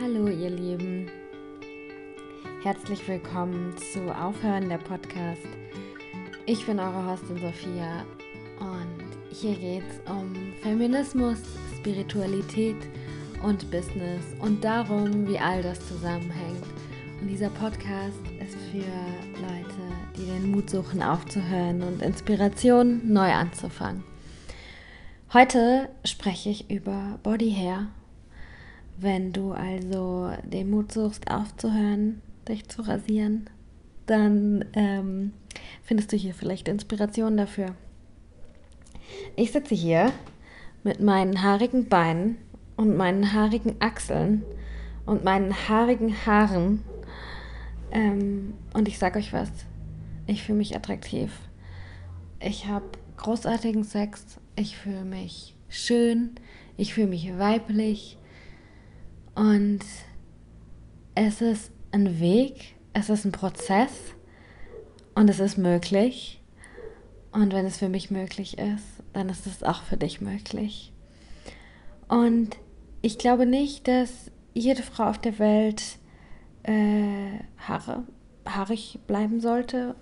Hallo 0.00 0.28
ihr 0.28 0.50
Lieben, 0.50 1.10
herzlich 2.62 3.08
willkommen 3.08 3.74
zu 3.92 4.14
Aufhören 4.14 4.68
der 4.68 4.78
Podcast. 4.78 5.42
Ich 6.46 6.64
bin 6.66 6.78
eure 6.78 7.04
Hostin 7.04 7.38
Sophia 7.38 8.04
und 8.60 9.34
hier 9.34 9.56
geht 9.56 9.82
es 9.90 10.08
um 10.08 10.52
Feminismus, 10.62 11.38
Spiritualität 11.78 12.76
und 13.42 13.68
Business 13.72 14.22
und 14.38 14.62
darum, 14.62 15.26
wie 15.26 15.38
all 15.40 15.64
das 15.64 15.84
zusammenhängt. 15.88 16.62
Und 17.20 17.26
dieser 17.26 17.50
Podcast 17.50 18.22
ist 18.40 18.56
für 18.70 19.42
Leute, 19.42 19.82
die 20.16 20.26
den 20.26 20.52
Mut 20.52 20.70
suchen, 20.70 21.02
aufzuhören 21.02 21.82
und 21.82 22.02
Inspiration 22.02 23.00
neu 23.12 23.32
anzufangen. 23.32 24.04
Heute 25.32 25.88
spreche 26.04 26.50
ich 26.50 26.70
über 26.70 27.18
Body 27.24 27.50
Hair 27.50 27.88
wenn 29.00 29.32
du 29.32 29.52
also 29.52 30.32
den 30.44 30.70
Mut 30.70 30.92
suchst, 30.92 31.30
aufzuhören, 31.30 32.20
dich 32.48 32.68
zu 32.68 32.82
rasieren, 32.82 33.48
dann 34.06 34.64
ähm, 34.72 35.32
findest 35.82 36.12
du 36.12 36.16
hier 36.16 36.34
vielleicht 36.34 36.68
Inspiration 36.68 37.36
dafür. 37.36 37.74
Ich 39.36 39.52
sitze 39.52 39.74
hier 39.74 40.12
mit 40.82 41.00
meinen 41.00 41.42
haarigen 41.42 41.88
Beinen 41.88 42.38
und 42.76 42.96
meinen 42.96 43.32
haarigen 43.32 43.76
Achseln 43.80 44.44
und 45.06 45.24
meinen 45.24 45.54
haarigen 45.68 46.14
Haaren. 46.26 46.82
Ähm, 47.90 48.54
und 48.74 48.88
ich 48.88 48.98
sage 48.98 49.18
euch 49.18 49.32
was, 49.32 49.50
ich 50.26 50.42
fühle 50.42 50.58
mich 50.58 50.76
attraktiv. 50.76 51.32
Ich 52.40 52.66
habe 52.66 52.86
großartigen 53.16 53.84
Sex, 53.84 54.38
ich 54.56 54.76
fühle 54.76 55.04
mich 55.04 55.54
schön, 55.68 56.32
ich 56.76 56.94
fühle 56.94 57.08
mich 57.08 57.36
weiblich 57.38 58.17
und 59.38 59.80
es 61.14 61.40
ist 61.40 61.70
ein 61.92 62.18
Weg, 62.18 62.74
es 62.92 63.08
ist 63.08 63.24
ein 63.24 63.30
Prozess 63.30 63.92
und 65.14 65.30
es 65.30 65.38
ist 65.38 65.56
möglich. 65.56 66.42
Und 67.30 67.52
wenn 67.52 67.64
es 67.64 67.78
für 67.78 67.88
mich 67.88 68.10
möglich 68.10 68.58
ist, 68.58 68.84
dann 69.12 69.28
ist 69.28 69.46
es 69.46 69.62
auch 69.62 69.82
für 69.82 69.96
dich 69.96 70.20
möglich. 70.20 70.92
Und 72.08 72.56
ich 73.00 73.16
glaube 73.18 73.46
nicht, 73.46 73.86
dass 73.86 74.32
jede 74.54 74.82
Frau 74.82 75.04
auf 75.04 75.18
der 75.18 75.38
Welt 75.38 75.82
äh, 76.64 77.38
Haare, 77.58 78.02
haarig 78.44 78.98
bleiben 79.06 79.40
sollte, 79.40 79.94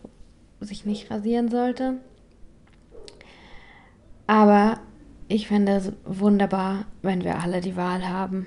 sich 0.61 0.87
nicht 0.87 1.11
rasieren 1.11 1.51
sollte. 1.51 1.99
Aber 4.27 4.81
ich 5.29 5.49
fände 5.49 5.73
es 5.73 5.93
wunderbar, 6.07 6.87
wenn 7.03 7.23
wir 7.23 7.39
alle 7.41 7.61
die 7.61 7.77
Wahl 7.77 8.09
haben. 8.09 8.47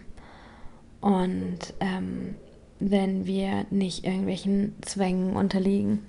Und 1.02 1.74
ähm, 1.80 2.36
wenn 2.80 3.26
wir 3.26 3.66
nicht 3.70 4.06
irgendwelchen 4.06 4.76
Zwängen 4.82 5.36
unterliegen. 5.36 6.06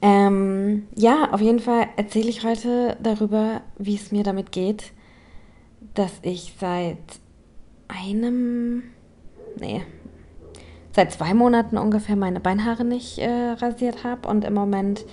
Ähm, 0.00 0.86
ja, 0.94 1.30
auf 1.32 1.40
jeden 1.40 1.58
Fall 1.58 1.88
erzähle 1.96 2.28
ich 2.28 2.44
heute 2.44 2.96
darüber, 3.02 3.62
wie 3.78 3.96
es 3.96 4.12
mir 4.12 4.22
damit 4.22 4.52
geht, 4.52 4.92
dass 5.94 6.12
ich 6.22 6.54
seit 6.60 6.98
einem, 7.88 8.84
nee, 9.58 9.82
seit 10.92 11.12
zwei 11.12 11.34
Monaten 11.34 11.78
ungefähr 11.78 12.16
meine 12.16 12.40
Beinhaare 12.40 12.84
nicht 12.84 13.18
äh, 13.18 13.50
rasiert 13.58 14.04
habe 14.04 14.28
und 14.28 14.44
im 14.44 14.54
Moment 14.54 15.04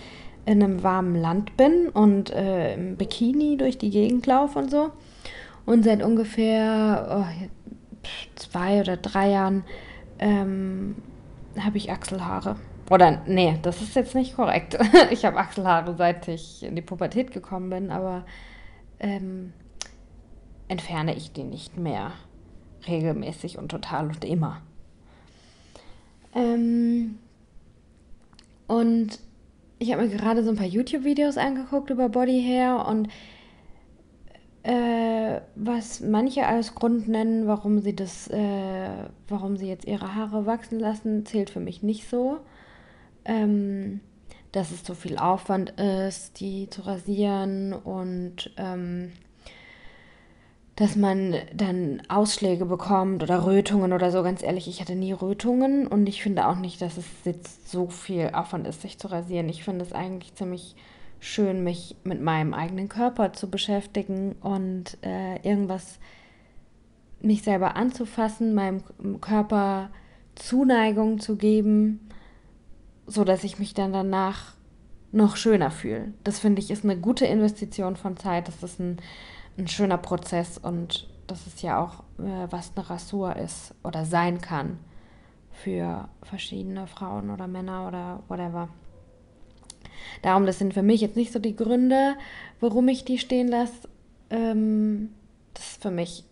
in 0.46 0.62
einem 0.62 0.84
warmen 0.84 1.16
Land 1.16 1.58
bin 1.58 1.90
und 1.90 2.30
äh, 2.31 2.76
im 2.76 2.98
Bikini 2.98 3.58
durch 3.58 3.80
die 3.80 3.90
Gegend 3.90 4.28
laufe 4.28 4.59
und 4.59 4.70
so. 4.70 4.92
Und 5.66 5.84
seit 5.84 6.03
ungefähr 6.03 7.26
oh, 7.26 7.46
zwei 8.36 8.80
oder 8.80 8.98
drei 8.98 9.30
Jahren 9.30 9.64
ähm, 10.19 10.96
habe 11.59 11.78
ich 11.78 11.91
Achselhaare. 11.91 12.57
Oder 12.90 13.24
nee, 13.25 13.57
das 13.62 13.81
ist 13.81 13.96
jetzt 13.96 14.16
nicht 14.16 14.35
korrekt. 14.35 14.78
ich 15.12 15.25
habe 15.25 15.38
Achselhaare, 15.38 15.96
seit 15.97 16.28
ich 16.28 16.63
in 16.63 16.75
die 16.75 16.81
Pubertät 16.81 17.31
gekommen 17.31 17.69
bin, 17.69 17.91
aber 17.91 18.25
ähm, 19.00 19.53
entferne 20.68 21.16
ich 21.16 21.31
die 21.31 21.44
nicht 21.44 21.78
mehr 21.78 22.12
regelmäßig 22.88 23.57
und 23.57 23.69
total 23.69 24.08
und 24.08 24.24
immer. 24.24 24.62
Ähm, 26.35 27.18
und 28.68 29.19
ich 29.79 29.91
habe 29.91 30.03
mir 30.03 30.09
gerade 30.09 30.44
so 30.44 30.50
ein 30.50 30.56
paar 30.56 30.66
YouTube-Videos 30.66 31.38
angeguckt 31.38 31.90
über 31.90 32.09
Body 32.09 32.44
Hair 32.44 32.85
und 32.88 33.09
äh, 34.66 35.42
was 35.56 36.00
manche 36.00 36.48
als 36.48 36.74
Grund 36.74 37.08
nennen, 37.08 37.48
warum 37.48 37.80
sie 37.80 37.96
das, 37.96 38.28
äh, 38.30 38.90
warum 39.28 39.58
sie 39.58 39.68
jetzt 39.68 39.86
ihre 39.86 40.16
Haare 40.16 40.46
wachsen 40.46 40.80
lassen, 40.80 41.26
zählt 41.26 41.52
für 41.52 41.59
mich 41.59 41.84
nicht 41.84 42.09
so. 42.09 42.40
Ähm, 43.26 44.00
dass 44.52 44.72
es 44.72 44.86
so 44.86 44.94
viel 44.94 45.18
Aufwand 45.18 45.72
ist, 45.72 46.40
die 46.40 46.70
zu 46.70 46.81
rasieren 46.84 47.74
und 47.74 48.52
ähm, 48.58 49.12
dass 50.78 50.96
man 50.96 51.36
dann 51.53 52.02
Ausschläge 52.08 52.66
bekommt 52.66 53.22
oder 53.22 53.46
Rötungen 53.46 53.94
oder 53.94 54.12
so. 54.12 54.24
Ganz 54.24 54.42
ehrlich, 54.42 54.68
ich 54.68 54.82
hatte 54.82 54.96
nie 54.96 55.12
Rötungen 55.12 55.88
und 55.88 56.08
ich 56.08 56.24
finde 56.24 56.47
auch 56.47 56.56
nicht, 56.56 56.82
dass 56.82 56.97
es 56.97 57.06
jetzt 57.26 57.70
so 57.70 57.88
viel 57.88 58.32
Aufwand 58.34 58.66
ist, 58.68 58.82
sich 58.82 58.97
zu 58.97 59.09
rasieren. 59.09 59.50
Ich 59.50 59.64
finde 59.64 59.84
es 59.84 59.94
eigentlich 59.94 60.34
ziemlich 60.36 60.76
schön, 61.25 61.63
mich 61.63 61.96
mit 62.03 62.22
meinem 62.22 62.53
eigenen 62.53 62.88
Körper 62.88 63.34
zu 63.34 63.50
beschäftigen 63.50 64.34
und 64.41 64.97
äh, 65.03 65.38
irgendwas 65.38 66.00
mich 67.19 67.41
selber 67.41 67.75
anzufassen, 67.75 68.53
meinem 68.53 68.84
Körper 69.22 69.90
Zuneigung 70.35 71.19
zu 71.19 71.35
geben, 71.35 72.09
so 73.08 73.24
dass 73.24 73.44
ich 73.44 73.58
mich 73.58 73.74
dann 73.74 73.91
danach 73.91 74.53
noch 75.12 75.35
schöner 75.35 75.72
fühle. 75.72 76.14
Das 76.24 76.40
finde 76.40 76.62
ich 76.62 76.69
ist 76.69 76.84
eine 76.84 76.97
gute 76.97 77.25
Investition 77.25 77.96
von 77.96 78.18
Zeit. 78.18 78.47
Das 78.47 78.62
ist 78.62 78.80
ein, 78.80 78.97
ein 79.58 79.68
schöner 79.68 79.97
Prozess 79.97 80.58
und 80.58 81.09
das 81.25 81.47
ist 81.47 81.64
ja 81.64 81.81
auch, 81.81 82.03
äh, 82.24 82.47
was 82.52 82.74
eine 82.75 82.90
Rasur 82.90 83.35
ist 83.35 83.74
oder 83.84 84.06
sein 84.06 84.41
kann 84.41 84.78
für 85.52 86.08
verschiedene 86.22 86.85
Frauen 86.85 87.31
oder 87.31 87.47
Männer 87.47 87.88
oder 87.88 88.24
whatever. 88.28 88.69
Darum, 90.21 90.45
das 90.45 90.59
sind 90.59 90.73
für 90.73 90.83
mich 90.83 91.01
jetzt 91.01 91.16
nicht 91.16 91.31
so 91.31 91.39
die 91.39 91.55
Gründe, 91.55 92.16
warum 92.59 92.88
ich 92.88 93.05
die 93.05 93.17
stehen 93.17 93.47
lasse. 93.47 93.89
Ähm, 94.29 95.09
das 95.53 95.71
ist 95.71 95.81
für 95.81 95.91
mich 95.91 96.23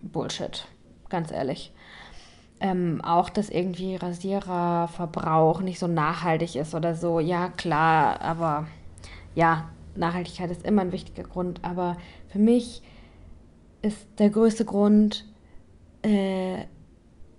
Bullshit, 0.00 0.66
ganz 1.08 1.30
ehrlich. 1.30 1.72
Ähm, 2.60 3.00
auch, 3.02 3.28
dass 3.28 3.50
irgendwie 3.50 3.96
Rasiererverbrauch 3.96 5.60
nicht 5.62 5.78
so 5.78 5.88
nachhaltig 5.88 6.56
ist 6.56 6.74
oder 6.74 6.94
so. 6.94 7.18
Ja, 7.20 7.48
klar, 7.48 8.20
aber 8.20 8.66
ja, 9.34 9.70
Nachhaltigkeit 9.96 10.50
ist 10.50 10.64
immer 10.64 10.82
ein 10.82 10.92
wichtiger 10.92 11.24
Grund. 11.24 11.60
Aber 11.64 11.96
für 12.28 12.38
mich 12.38 12.82
ist 13.82 14.06
der 14.18 14.30
größte 14.30 14.64
Grund, 14.64 15.26
äh, 16.02 16.64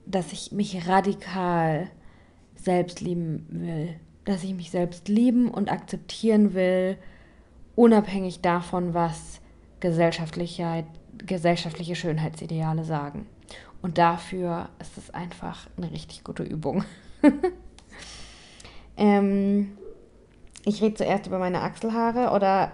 dass 0.05 0.33
ich 0.33 0.51
mich 0.51 0.87
radikal 0.87 1.89
selbst 2.55 3.01
lieben 3.01 3.45
will 3.49 3.95
dass 4.25 4.43
ich 4.43 4.53
mich 4.53 4.71
selbst 4.71 5.07
lieben 5.07 5.49
und 5.49 5.71
akzeptieren 5.71 6.53
will, 6.53 6.97
unabhängig 7.75 8.41
davon, 8.41 8.93
was 8.93 9.41
gesellschaftliche, 9.79 10.85
gesellschaftliche 11.17 11.95
Schönheitsideale 11.95 12.83
sagen. 12.83 13.27
Und 13.81 13.97
dafür 13.97 14.69
ist 14.79 14.97
es 14.97 15.09
einfach 15.13 15.67
eine 15.75 15.91
richtig 15.91 16.23
gute 16.23 16.43
Übung. 16.43 16.85
ähm, 18.97 19.77
ich 20.65 20.81
rede 20.81 20.95
zuerst 20.95 21.27
über 21.27 21.39
meine 21.39 21.61
Achselhaare 21.61 22.33
oder 22.33 22.71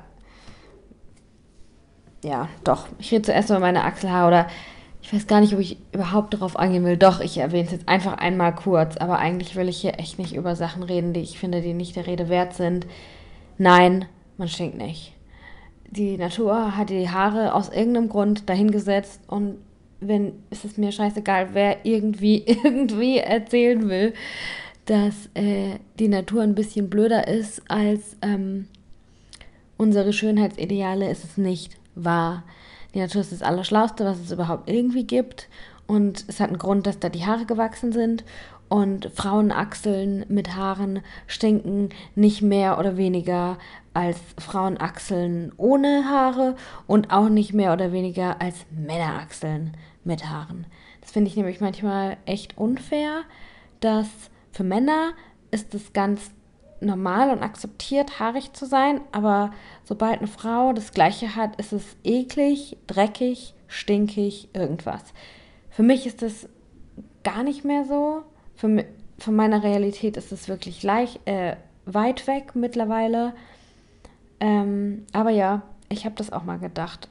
ja, 2.24 2.50
doch, 2.63 2.88
ich 3.00 3.12
rede 3.12 3.24
zuerst 3.24 3.50
über 3.50 3.60
meine 3.60 3.86
Achselhaare 3.86 4.28
oder 4.28 4.48
ich 5.10 5.16
weiß 5.16 5.26
gar 5.26 5.42
nicht, 5.42 5.56
ob 5.56 5.60
ich 5.60 5.78
überhaupt 5.92 6.36
darauf 6.36 6.56
eingehen 6.56 6.86
will. 6.86 6.96
Doch, 6.96 7.20
ich 7.20 7.40
erwähne 7.40 7.66
es 7.66 7.72
jetzt 7.72 7.90
einfach 7.90 8.20
einmal 8.20 8.54
kurz, 8.54 8.96
aber 8.98 9.18
eigentlich 9.18 9.56
will 9.56 9.68
ich 9.68 9.82
hier 9.82 9.98
echt 9.98 10.20
nicht 10.20 10.36
über 10.36 10.56
Sachen 10.56 10.84
reden, 10.84 11.14
die 11.14 11.22
ich 11.22 11.40
finde, 11.40 11.64
die 11.64 11.74
nicht 11.74 11.96
der 11.96 12.06
Rede 12.06 12.30
wert 12.30 12.54
sind. 12.54 12.86
Nein, 13.58 14.06
man 14.38 14.48
schenkt 14.48 14.78
nicht. 14.78 15.14
Die 15.90 16.16
Natur 16.16 16.78
hat 16.78 16.92
die 16.92 17.10
Haare 17.10 17.56
aus 17.56 17.70
irgendeinem 17.70 18.08
Grund 18.08 18.48
dahingesetzt 18.50 19.22
und 19.26 19.56
wenn 20.00 20.34
ist 20.52 20.64
es 20.64 20.78
mir 20.78 20.92
scheißegal, 20.92 21.50
wer 21.54 21.88
irgendwie 21.88 22.44
irgendwie 22.64 23.18
erzählen 23.18 23.90
will, 23.90 24.14
dass 24.86 25.32
äh, 25.34 25.80
die 25.98 26.08
Natur 26.08 26.44
ein 26.44 26.54
bisschen 26.54 26.88
blöder 26.88 27.28
ist 27.28 27.64
als 27.68 28.16
ähm, 28.22 28.68
unsere 29.76 30.14
Schönheitsideale, 30.14 31.10
ist 31.10 31.24
es 31.24 31.38
nicht 31.38 31.78
wahr. 31.96 32.44
Die 32.94 33.00
Natur 33.00 33.21
ist 33.21 33.31
das 33.31 33.41
Allerschlauste, 33.41 34.06
was 34.06 34.19
es 34.19 34.31
überhaupt 34.31 34.69
irgendwie 34.69 35.06
gibt. 35.06 35.47
Und 35.88 36.25
es 36.27 36.39
hat 36.39 36.50
einen 36.50 36.59
Grund, 36.59 36.88
dass 36.88 37.00
da 37.00 37.09
die 37.09 37.25
Haare 37.25 37.45
gewachsen 37.45 37.91
sind. 37.91 38.24
Und 38.68 39.09
Frauenachseln 39.15 40.25
mit 40.30 40.56
Haaren 40.56 41.01
stinken 41.25 41.89
nicht 42.15 42.44
mehr 42.44 42.77
oder 42.77 42.97
weniger 42.97 43.57
als 43.95 44.19
Frauenachseln 44.38 45.51
ohne 45.57 46.06
Haare 46.06 46.56
und 46.86 47.12
auch 47.12 47.30
nicht 47.30 47.53
mehr 47.53 47.74
oder 47.74 47.91
weniger 47.91 48.39
als 48.39 48.65
Männerachseln 48.69 49.75
mit 50.03 50.30
Haaren. 50.30 50.68
Das 51.01 51.12
finde 51.12 51.30
ich 51.30 51.36
nämlich 51.36 51.62
manchmal 51.62 52.18
echt 52.27 52.59
unfair, 52.59 53.24
dass 53.80 54.07
für 54.51 54.63
Männer 54.63 55.13
ist 55.50 55.74
es 55.74 55.94
ganz 55.94 56.30
normal 56.81 57.31
und 57.31 57.44
akzeptiert, 57.44 58.20
haarig 58.20 58.54
zu 58.54 58.66
sein, 58.66 59.02
aber 59.12 59.52
sobald 59.84 60.20
eine 60.20 60.28
Frau 60.28 60.74
das 60.74 60.92
Gleiche 60.92 61.36
hat, 61.36 61.56
ist 61.58 61.74
es 61.74 61.84
eklig, 62.04 62.78
dreckig, 62.88 63.54
stinkig, 63.68 64.50
irgendwas. 64.54 65.02
Für 65.70 65.84
mich 65.84 66.06
ist 66.06 66.24
es 66.24 66.48
gar 67.24 67.44
nicht 67.44 67.66
mehr 67.66 67.86
so. 67.86 68.24
Für, 68.56 68.86
von 69.18 69.36
meiner 69.36 69.64
Realität 69.64 70.18
ist 70.18 70.31
es 70.31 70.48
wirklich 70.48 70.84
leicht, 70.84 71.20
äh, 71.26 71.56
weit 71.86 72.28
weg 72.28 72.56
mittlerweile. 72.56 73.34
Ähm, 74.40 75.06
aber 75.12 75.30
ja, 75.30 75.64
ich 75.90 76.06
habe 76.06 76.16
das 76.16 76.32
auch 76.32 76.44
mal 76.44 76.60
gedacht. 76.60 77.10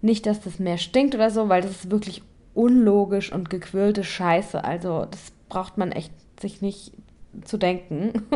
Nicht, 0.00 0.26
dass 0.26 0.40
das 0.40 0.58
mehr 0.58 0.78
stinkt 0.78 1.14
oder 1.14 1.30
so, 1.30 1.48
weil 1.48 1.62
das 1.62 1.70
ist 1.70 1.90
wirklich 1.90 2.22
unlogisch 2.54 3.32
und 3.32 3.50
gequirlte 3.50 4.04
Scheiße. 4.04 4.62
Also 4.62 5.06
das 5.10 5.32
braucht 5.48 5.78
man 5.78 5.92
echt 5.92 6.12
sich 6.40 6.60
nicht 6.60 6.92
zu 7.44 7.56
denken. 7.56 8.26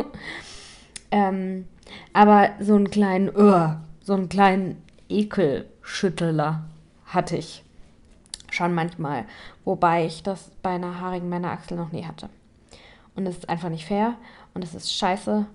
ähm, 1.11 1.67
aber 2.13 2.51
so 2.59 2.75
einen 2.75 2.89
kleinen, 2.89 3.29
uh, 3.29 3.75
so 4.01 4.13
einen 4.13 4.29
kleinen 4.29 4.81
Ekelschütteler 5.09 6.63
hatte 7.05 7.37
ich 7.37 7.63
schon 8.51 8.73
manchmal, 8.73 9.25
wobei 9.65 10.05
ich 10.05 10.23
das 10.23 10.51
bei 10.61 10.71
einer 10.71 10.99
haarigen 10.99 11.29
Männerachsel 11.29 11.77
noch 11.77 11.91
nie 11.91 12.05
hatte. 12.05 12.29
Und 13.15 13.25
es 13.25 13.37
ist 13.37 13.49
einfach 13.49 13.69
nicht 13.69 13.85
fair 13.85 14.15
und 14.53 14.63
es 14.63 14.75
ist 14.75 14.93
scheiße 14.93 15.45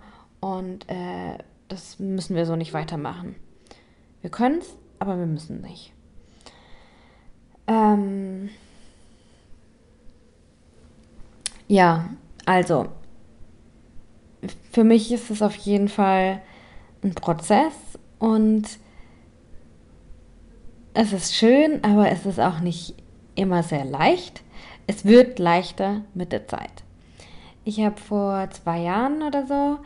und 0.41 0.89
äh, 0.89 1.39
das 1.69 1.99
müssen 1.99 2.37
wir 2.37 2.47
so 2.47 2.57
nicht 2.57 2.75
weitermachen. 2.75 3.37
Wir 4.21 4.31
können 4.31 4.59
es, 4.59 4.77
aber 4.99 5.19
wir 5.19 5.27
müssen 5.27 5.61
nicht. 5.63 5.93
Ähm 7.67 8.51
ja, 11.69 12.11
also 12.45 12.89
für 14.71 14.85
mich 14.85 15.13
ist 15.13 15.31
es 15.31 15.43
auf 15.43 15.55
jeden 15.55 15.89
Fall 15.89 16.41
ein 17.03 17.15
Prozess 17.15 17.75
und 18.19 18.65
es 20.95 21.13
ist 21.13 21.35
schön, 21.35 21.83
aber 21.85 22.11
es 22.11 22.27
ist 22.27 22.41
auch 22.41 22.61
nicht 22.61 22.95
immer 23.35 23.63
sehr 23.63 23.85
leicht. 23.85 24.43
Es 24.87 25.05
wird 25.05 25.39
leichter 25.39 26.03
mit 26.15 26.33
der 26.33 26.47
Zeit. 26.47 26.83
Ich 27.65 27.81
habe 27.81 27.99
vor 28.01 28.51
zwei 28.51 28.81
Jahren 28.81 29.23
oder 29.23 29.47
so 29.47 29.79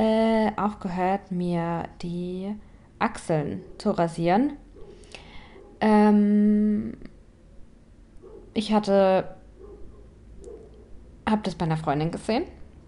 äh, 0.00 0.50
aufgehört, 0.56 1.30
mir 1.30 1.84
die 2.02 2.54
Achseln 2.98 3.62
zu 3.76 3.90
rasieren. 3.90 4.54
Ähm, 5.80 6.94
ich 8.54 8.72
hatte, 8.72 9.36
habe 11.28 11.42
das 11.44 11.54
bei 11.54 11.66
einer 11.66 11.76
Freundin 11.76 12.10
gesehen. 12.10 12.44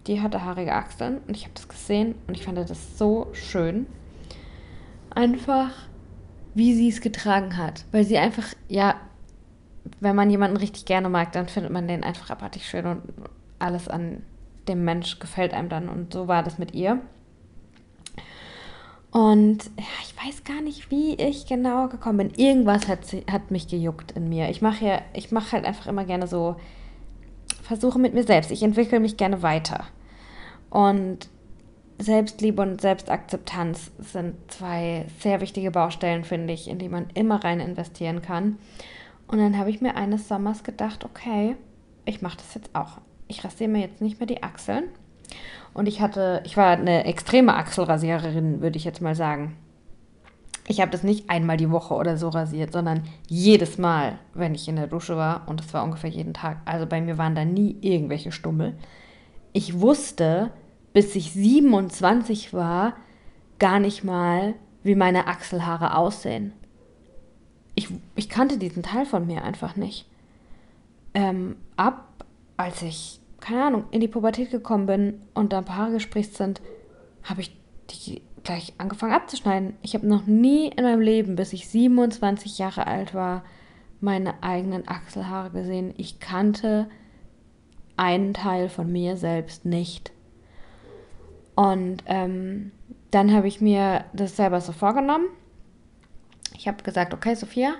Die 0.07 0.21
hatte 0.21 0.43
haarige 0.43 0.73
Achseln 0.73 1.19
und 1.27 1.35
ich 1.35 1.43
habe 1.43 1.53
das 1.53 1.67
gesehen 1.67 2.15
und 2.27 2.35
ich 2.35 2.43
fand 2.43 2.57
das 2.57 2.97
so 2.97 3.27
schön. 3.33 3.85
Einfach, 5.11 5.71
wie 6.55 6.73
sie 6.73 6.89
es 6.89 7.01
getragen 7.01 7.57
hat. 7.57 7.85
Weil 7.91 8.03
sie 8.03 8.17
einfach, 8.17 8.45
ja, 8.67 8.95
wenn 9.99 10.15
man 10.15 10.29
jemanden 10.29 10.57
richtig 10.57 10.85
gerne 10.85 11.09
mag, 11.09 11.31
dann 11.33 11.47
findet 11.47 11.71
man 11.71 11.87
den 11.87 12.03
einfach 12.03 12.29
abartig 12.29 12.67
schön 12.67 12.85
und 12.85 13.01
alles 13.59 13.87
an 13.87 14.23
dem 14.67 14.83
Mensch 14.83 15.19
gefällt 15.19 15.53
einem 15.53 15.69
dann. 15.69 15.89
Und 15.89 16.13
so 16.13 16.27
war 16.27 16.43
das 16.43 16.57
mit 16.57 16.73
ihr. 16.73 16.99
Und 19.11 19.65
ja, 19.77 19.85
ich 20.03 20.15
weiß 20.15 20.43
gar 20.45 20.61
nicht, 20.61 20.89
wie 20.89 21.15
ich 21.15 21.45
genau 21.45 21.89
gekommen 21.89 22.29
bin. 22.29 22.33
Irgendwas 22.37 22.87
hat, 22.87 22.99
hat 23.29 23.51
mich 23.51 23.67
gejuckt 23.67 24.13
in 24.13 24.29
mir. 24.29 24.49
Ich 24.49 24.61
mache 24.61 24.85
ja, 24.85 25.01
ich 25.13 25.31
mache 25.31 25.51
halt 25.51 25.65
einfach 25.65 25.87
immer 25.87 26.05
gerne 26.05 26.27
so 26.27 26.55
Versuche 27.61 27.99
mit 27.99 28.13
mir 28.13 28.23
selbst. 28.23 28.51
Ich 28.51 28.63
entwickle 28.63 28.99
mich 28.99 29.17
gerne 29.17 29.41
weiter. 29.41 29.85
Und 30.69 31.29
Selbstliebe 31.99 32.61
und 32.61 32.81
Selbstakzeptanz 32.81 33.91
sind 33.99 34.35
zwei 34.51 35.05
sehr 35.19 35.41
wichtige 35.41 35.71
Baustellen, 35.71 36.23
finde 36.23 36.53
ich, 36.53 36.67
in 36.67 36.79
die 36.79 36.89
man 36.89 37.07
immer 37.13 37.43
rein 37.43 37.59
investieren 37.59 38.21
kann. 38.21 38.57
Und 39.27 39.37
dann 39.37 39.57
habe 39.57 39.69
ich 39.69 39.81
mir 39.81 39.95
eines 39.95 40.27
Sommers 40.27 40.63
gedacht, 40.63 41.05
okay, 41.05 41.55
ich 42.05 42.21
mache 42.21 42.37
das 42.37 42.55
jetzt 42.55 42.71
auch 42.73 42.97
ich 43.31 43.43
rasiere 43.43 43.69
mir 43.69 43.79
jetzt 43.79 44.01
nicht 44.01 44.19
mehr 44.19 44.27
die 44.27 44.43
Achseln. 44.43 44.83
Und 45.73 45.87
ich 45.87 46.01
hatte, 46.01 46.41
ich 46.45 46.57
war 46.57 46.71
eine 46.71 47.05
extreme 47.05 47.55
Achselrasiererin, 47.55 48.61
würde 48.61 48.77
ich 48.77 48.83
jetzt 48.83 49.01
mal 49.01 49.15
sagen. 49.15 49.55
Ich 50.71 50.79
habe 50.79 50.89
das 50.89 51.03
nicht 51.03 51.29
einmal 51.29 51.57
die 51.57 51.69
Woche 51.69 51.93
oder 51.95 52.15
so 52.15 52.29
rasiert, 52.29 52.71
sondern 52.71 53.03
jedes 53.27 53.77
Mal, 53.77 54.19
wenn 54.33 54.55
ich 54.55 54.69
in 54.69 54.77
der 54.77 54.87
Dusche 54.87 55.17
war. 55.17 55.45
Und 55.49 55.59
das 55.59 55.73
war 55.73 55.83
ungefähr 55.83 56.09
jeden 56.09 56.33
Tag. 56.33 56.61
Also 56.63 56.85
bei 56.85 57.01
mir 57.01 57.17
waren 57.17 57.35
da 57.35 57.43
nie 57.43 57.75
irgendwelche 57.81 58.31
Stummel. 58.31 58.77
Ich 59.51 59.81
wusste, 59.81 60.53
bis 60.93 61.13
ich 61.13 61.33
27 61.33 62.53
war, 62.53 62.93
gar 63.59 63.81
nicht 63.81 64.05
mal, 64.05 64.53
wie 64.81 64.95
meine 64.95 65.27
Achselhaare 65.27 65.97
aussehen. 65.97 66.53
Ich, 67.75 67.89
ich 68.15 68.29
kannte 68.29 68.57
diesen 68.57 68.81
Teil 68.81 69.05
von 69.05 69.27
mir 69.27 69.43
einfach 69.43 69.75
nicht. 69.75 70.07
Ähm, 71.13 71.57
ab 71.75 72.07
als 72.55 72.81
ich 72.81 73.19
keine 73.41 73.65
Ahnung, 73.65 73.83
in 73.91 73.99
die 73.99 74.07
Pubertät 74.07 74.51
gekommen 74.51 74.85
bin 74.85 75.21
und 75.33 75.51
da 75.51 75.57
ein 75.57 75.65
paar 75.65 75.77
Haare 75.77 75.91
gespritzt 75.91 76.37
sind, 76.37 76.61
habe 77.23 77.41
ich 77.41 77.51
die 77.89 78.21
gleich 78.43 78.73
angefangen 78.77 79.13
abzuschneiden. 79.13 79.75
Ich 79.81 79.93
habe 79.93 80.07
noch 80.07 80.25
nie 80.25 80.67
in 80.69 80.83
meinem 80.83 81.01
Leben, 81.01 81.35
bis 81.35 81.53
ich 81.53 81.67
27 81.67 82.57
Jahre 82.57 82.87
alt 82.87 83.13
war, 83.13 83.43
meine 83.99 84.41
eigenen 84.41 84.87
Achselhaare 84.87 85.51
gesehen. 85.51 85.93
Ich 85.97 86.19
kannte 86.19 86.89
einen 87.97 88.33
Teil 88.33 88.69
von 88.69 88.91
mir 88.91 89.15
selbst 89.17 89.65
nicht. 89.65 90.11
Und 91.55 92.03
ähm, 92.07 92.71
dann 93.11 93.33
habe 93.33 93.47
ich 93.47 93.61
mir 93.61 94.05
das 94.13 94.35
selber 94.35 94.61
so 94.61 94.71
vorgenommen. 94.71 95.27
Ich 96.57 96.67
habe 96.67 96.83
gesagt, 96.83 97.13
okay, 97.13 97.35
Sophia, 97.35 97.73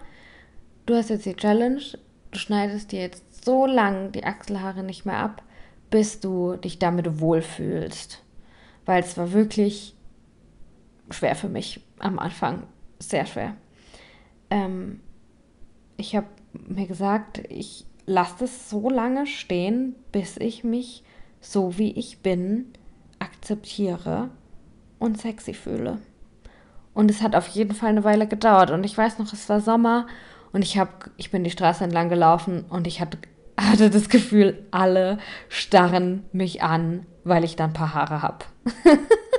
du 0.85 0.95
hast 0.95 1.09
jetzt 1.09 1.25
die 1.25 1.35
Challenge, 1.35 1.81
du 2.31 2.37
schneidest 2.37 2.91
dir 2.91 3.01
jetzt 3.01 3.43
so 3.43 3.65
lang 3.65 4.11
die 4.11 4.23
Achselhaare 4.23 4.83
nicht 4.83 5.05
mehr 5.05 5.17
ab, 5.17 5.41
bis 5.89 6.19
du 6.19 6.55
dich 6.55 6.79
damit 6.79 7.19
wohlfühlst. 7.19 8.21
Weil 8.85 9.01
es 9.01 9.17
war 9.17 9.33
wirklich 9.33 9.95
schwer 11.13 11.35
für 11.35 11.49
mich 11.49 11.81
am 11.99 12.19
Anfang, 12.19 12.63
sehr 12.99 13.25
schwer. 13.25 13.55
Ähm, 14.49 15.01
ich 15.97 16.15
habe 16.15 16.27
mir 16.53 16.87
gesagt, 16.87 17.43
ich 17.49 17.85
lasse 18.05 18.45
es 18.45 18.69
so 18.69 18.89
lange 18.89 19.27
stehen, 19.27 19.95
bis 20.11 20.37
ich 20.37 20.63
mich 20.63 21.03
so 21.39 21.77
wie 21.77 21.91
ich 21.91 22.19
bin 22.19 22.73
akzeptiere 23.19 24.29
und 24.99 25.19
sexy 25.19 25.53
fühle. 25.53 25.99
Und 26.93 27.09
es 27.09 27.21
hat 27.21 27.35
auf 27.35 27.47
jeden 27.47 27.73
Fall 27.73 27.89
eine 27.89 28.03
Weile 28.03 28.27
gedauert. 28.27 28.71
Und 28.71 28.83
ich 28.83 28.97
weiß 28.97 29.17
noch, 29.19 29.31
es 29.31 29.47
war 29.47 29.61
Sommer 29.61 30.07
und 30.51 30.63
ich, 30.63 30.77
hab, 30.77 31.09
ich 31.17 31.31
bin 31.31 31.43
die 31.43 31.51
Straße 31.51 31.83
entlang 31.83 32.09
gelaufen 32.09 32.65
und 32.69 32.87
ich 32.87 32.99
hatte 32.99 33.17
hatte 33.59 33.89
das 33.89 34.09
Gefühl, 34.09 34.65
alle 34.71 35.17
starren 35.49 36.25
mich 36.31 36.63
an, 36.63 37.05
weil 37.23 37.43
ich 37.43 37.55
da 37.55 37.65
ein 37.65 37.73
paar 37.73 37.93
Haare 37.93 38.21
habe. 38.21 38.45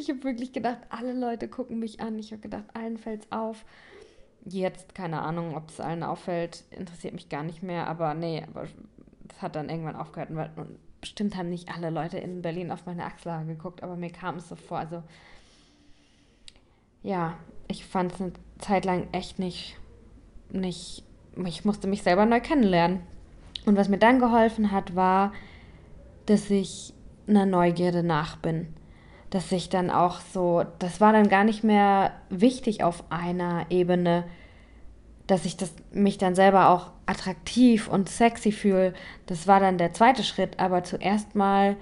ich 0.00 0.08
habe 0.10 0.24
wirklich 0.24 0.52
gedacht, 0.52 0.78
alle 0.88 1.12
Leute 1.12 1.48
gucken 1.48 1.78
mich 1.78 2.00
an. 2.00 2.18
Ich 2.18 2.32
habe 2.32 2.42
gedacht, 2.42 2.64
allen 2.74 2.96
fällt 2.96 3.24
es 3.24 3.32
auf. 3.32 3.64
Jetzt, 4.44 4.94
keine 4.94 5.20
Ahnung, 5.22 5.56
ob 5.56 5.68
es 5.68 5.80
allen 5.80 6.02
auffällt, 6.02 6.64
interessiert 6.70 7.14
mich 7.14 7.28
gar 7.28 7.42
nicht 7.42 7.62
mehr. 7.62 7.86
Aber 7.86 8.14
nee, 8.14 8.42
aber 8.48 8.64
es 8.64 9.42
hat 9.42 9.56
dann 9.56 9.68
irgendwann 9.68 9.96
aufgehört. 9.96 10.30
Und 10.30 10.78
bestimmt 11.00 11.36
haben 11.36 11.50
nicht 11.50 11.68
alle 11.74 11.90
Leute 11.90 12.18
in 12.18 12.42
Berlin 12.42 12.70
auf 12.70 12.86
meine 12.86 13.04
Achselhaare 13.04 13.44
geguckt, 13.44 13.82
aber 13.82 13.96
mir 13.96 14.10
kam 14.10 14.36
es 14.36 14.48
so 14.48 14.56
vor. 14.56 14.78
Also, 14.78 15.02
ja, 17.02 17.36
ich 17.68 17.84
fand 17.84 18.12
es 18.12 18.20
eine 18.20 18.32
Zeit 18.58 18.84
lang 18.84 19.08
echt 19.12 19.38
nicht, 19.38 19.76
nicht 20.50 21.04
ich 21.46 21.64
musste 21.64 21.86
mich 21.86 22.02
selber 22.02 22.26
neu 22.26 22.40
kennenlernen. 22.40 23.00
Und 23.66 23.76
was 23.76 23.88
mir 23.88 23.98
dann 23.98 24.18
geholfen 24.18 24.72
hat, 24.72 24.96
war, 24.96 25.32
dass 26.26 26.50
ich 26.50 26.92
einer 27.26 27.46
Neugierde 27.46 28.02
nach 28.02 28.36
bin. 28.36 28.74
Dass 29.30 29.52
ich 29.52 29.68
dann 29.68 29.90
auch 29.90 30.20
so, 30.32 30.64
das 30.80 31.00
war 31.00 31.12
dann 31.12 31.28
gar 31.28 31.44
nicht 31.44 31.62
mehr 31.62 32.12
wichtig 32.28 32.82
auf 32.82 33.04
einer 33.10 33.66
Ebene, 33.70 34.24
dass 35.26 35.44
ich 35.44 35.56
das, 35.56 35.72
mich 35.92 36.18
dann 36.18 36.34
selber 36.34 36.70
auch 36.70 36.90
attraktiv 37.06 37.88
und 37.88 38.08
sexy 38.08 38.50
fühle. 38.50 38.94
Das 39.26 39.46
war 39.46 39.60
dann 39.60 39.78
der 39.78 39.94
zweite 39.94 40.24
Schritt, 40.24 40.58
aber 40.58 40.82
zuerst 40.82 41.34
mal 41.34 41.76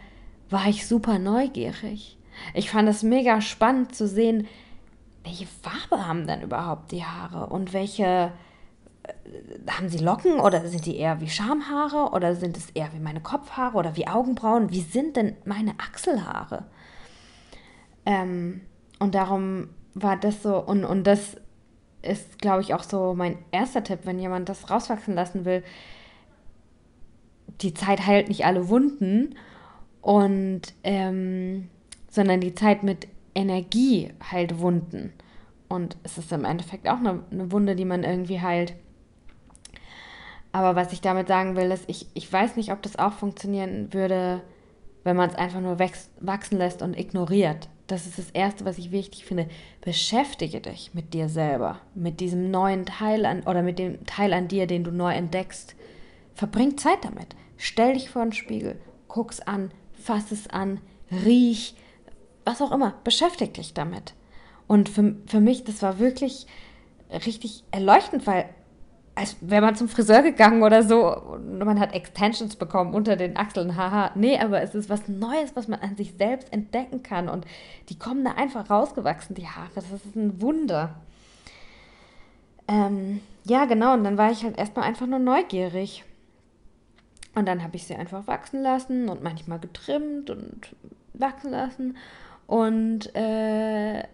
war 0.50 0.66
ich 0.66 0.86
super 0.86 1.18
neugierig. 1.18 2.18
Ich 2.54 2.70
fand 2.70 2.88
es 2.88 3.02
mega 3.02 3.40
spannend 3.40 3.94
zu 3.94 4.06
sehen, 4.06 4.46
welche 5.24 5.46
Farbe 5.46 6.06
haben 6.06 6.26
denn 6.26 6.42
überhaupt 6.42 6.92
die 6.92 7.04
Haare 7.04 7.46
und 7.46 7.72
welche, 7.72 8.32
äh, 9.02 9.12
haben 9.70 9.88
sie 9.88 9.98
Locken 9.98 10.40
oder 10.40 10.66
sind 10.66 10.86
die 10.86 10.96
eher 10.96 11.20
wie 11.20 11.28
Schamhaare 11.28 12.12
oder 12.12 12.34
sind 12.34 12.56
es 12.56 12.70
eher 12.70 12.92
wie 12.94 13.00
meine 13.00 13.20
Kopfhaare 13.20 13.76
oder 13.76 13.96
wie 13.96 14.08
Augenbrauen? 14.08 14.70
Wie 14.70 14.80
sind 14.80 15.16
denn 15.16 15.36
meine 15.44 15.72
Achselhaare? 15.78 16.64
Ähm, 18.08 18.62
und 18.98 19.14
darum 19.14 19.68
war 19.92 20.16
das 20.16 20.42
so, 20.42 20.58
und, 20.58 20.84
und 20.84 21.06
das 21.06 21.36
ist, 22.00 22.38
glaube 22.38 22.62
ich, 22.62 22.72
auch 22.72 22.82
so 22.82 23.14
mein 23.14 23.36
erster 23.52 23.84
Tipp, 23.84 24.00
wenn 24.04 24.18
jemand 24.18 24.48
das 24.48 24.70
rauswachsen 24.70 25.14
lassen 25.14 25.44
will. 25.44 25.62
Die 27.60 27.74
Zeit 27.74 28.06
heilt 28.06 28.28
nicht 28.28 28.46
alle 28.46 28.70
Wunden 28.70 29.34
und 30.00 30.62
ähm, 30.84 31.68
sondern 32.08 32.40
die 32.40 32.54
Zeit 32.54 32.82
mit 32.82 33.08
Energie 33.34 34.10
heilt 34.32 34.58
Wunden. 34.58 35.12
Und 35.68 35.98
es 36.02 36.16
ist 36.16 36.32
im 36.32 36.46
Endeffekt 36.46 36.88
auch 36.88 36.98
eine, 36.98 37.22
eine 37.30 37.52
Wunde, 37.52 37.76
die 37.76 37.84
man 37.84 38.04
irgendwie 38.04 38.40
heilt. 38.40 38.72
Aber 40.50 40.76
was 40.76 40.94
ich 40.94 41.02
damit 41.02 41.28
sagen 41.28 41.56
will, 41.56 41.70
ist, 41.70 41.84
ich, 41.88 42.06
ich 42.14 42.32
weiß 42.32 42.56
nicht, 42.56 42.72
ob 42.72 42.80
das 42.80 42.98
auch 42.98 43.12
funktionieren 43.12 43.92
würde, 43.92 44.40
wenn 45.04 45.16
man 45.16 45.28
es 45.28 45.36
einfach 45.36 45.60
nur 45.60 45.78
wachsen 45.78 46.56
lässt 46.56 46.80
und 46.80 46.98
ignoriert. 46.98 47.68
Das 47.88 48.06
ist 48.06 48.18
das 48.18 48.30
Erste, 48.30 48.66
was 48.66 48.76
ich 48.76 48.92
wichtig 48.92 49.24
finde. 49.24 49.48
Beschäftige 49.80 50.60
dich 50.60 50.92
mit 50.92 51.14
dir 51.14 51.28
selber, 51.28 51.80
mit 51.94 52.20
diesem 52.20 52.50
neuen 52.50 52.84
Teil 52.84 53.24
an 53.24 53.42
oder 53.44 53.62
mit 53.62 53.78
dem 53.78 54.04
Teil 54.04 54.34
an 54.34 54.46
dir, 54.46 54.66
den 54.66 54.84
du 54.84 54.92
neu 54.92 55.12
entdeckst. 55.12 55.74
Verbring 56.34 56.76
Zeit 56.76 57.02
damit. 57.02 57.34
Stell 57.56 57.94
dich 57.94 58.10
vor 58.10 58.22
den 58.22 58.32
Spiegel, 58.32 58.78
guck's 59.08 59.40
an, 59.40 59.72
fass 59.94 60.30
es 60.30 60.48
an, 60.48 60.80
riech, 61.10 61.74
was 62.44 62.60
auch 62.60 62.72
immer. 62.72 62.94
Beschäftige 63.04 63.52
dich 63.52 63.72
damit. 63.72 64.12
Und 64.66 64.90
für, 64.90 65.16
für 65.26 65.40
mich, 65.40 65.64
das 65.64 65.80
war 65.80 65.98
wirklich 65.98 66.46
richtig 67.10 67.64
erleuchtend, 67.70 68.26
weil 68.26 68.50
als 69.18 69.36
wäre 69.40 69.62
man 69.62 69.74
zum 69.74 69.88
Friseur 69.88 70.22
gegangen 70.22 70.62
oder 70.62 70.84
so 70.84 71.16
und 71.16 71.58
man 71.58 71.80
hat 71.80 71.92
Extensions 71.92 72.54
bekommen 72.54 72.94
unter 72.94 73.16
den 73.16 73.36
Achseln, 73.36 73.76
haha. 73.76 74.12
Nee, 74.14 74.38
aber 74.38 74.62
es 74.62 74.76
ist 74.76 74.88
was 74.88 75.08
Neues, 75.08 75.56
was 75.56 75.66
man 75.66 75.80
an 75.80 75.96
sich 75.96 76.14
selbst 76.16 76.52
entdecken 76.52 77.02
kann 77.02 77.28
und 77.28 77.44
die 77.88 77.98
kommen 77.98 78.24
da 78.24 78.32
einfach 78.32 78.70
rausgewachsen, 78.70 79.34
die 79.34 79.48
Haare. 79.48 79.70
Das 79.74 79.90
ist 79.90 80.14
ein 80.14 80.40
Wunder. 80.40 80.94
Ähm, 82.68 83.20
ja, 83.44 83.64
genau, 83.64 83.94
und 83.94 84.04
dann 84.04 84.18
war 84.18 84.30
ich 84.30 84.44
halt 84.44 84.56
erstmal 84.56 84.86
einfach 84.86 85.06
nur 85.06 85.18
neugierig. 85.18 86.04
Und 87.34 87.46
dann 87.46 87.62
habe 87.62 87.76
ich 87.76 87.86
sie 87.86 87.96
einfach 87.96 88.26
wachsen 88.26 88.62
lassen 88.62 89.08
und 89.08 89.22
manchmal 89.22 89.58
getrimmt 89.58 90.30
und 90.30 90.76
wachsen 91.14 91.50
lassen. 91.50 91.96
Und 92.46 93.14
äh, 93.16 94.04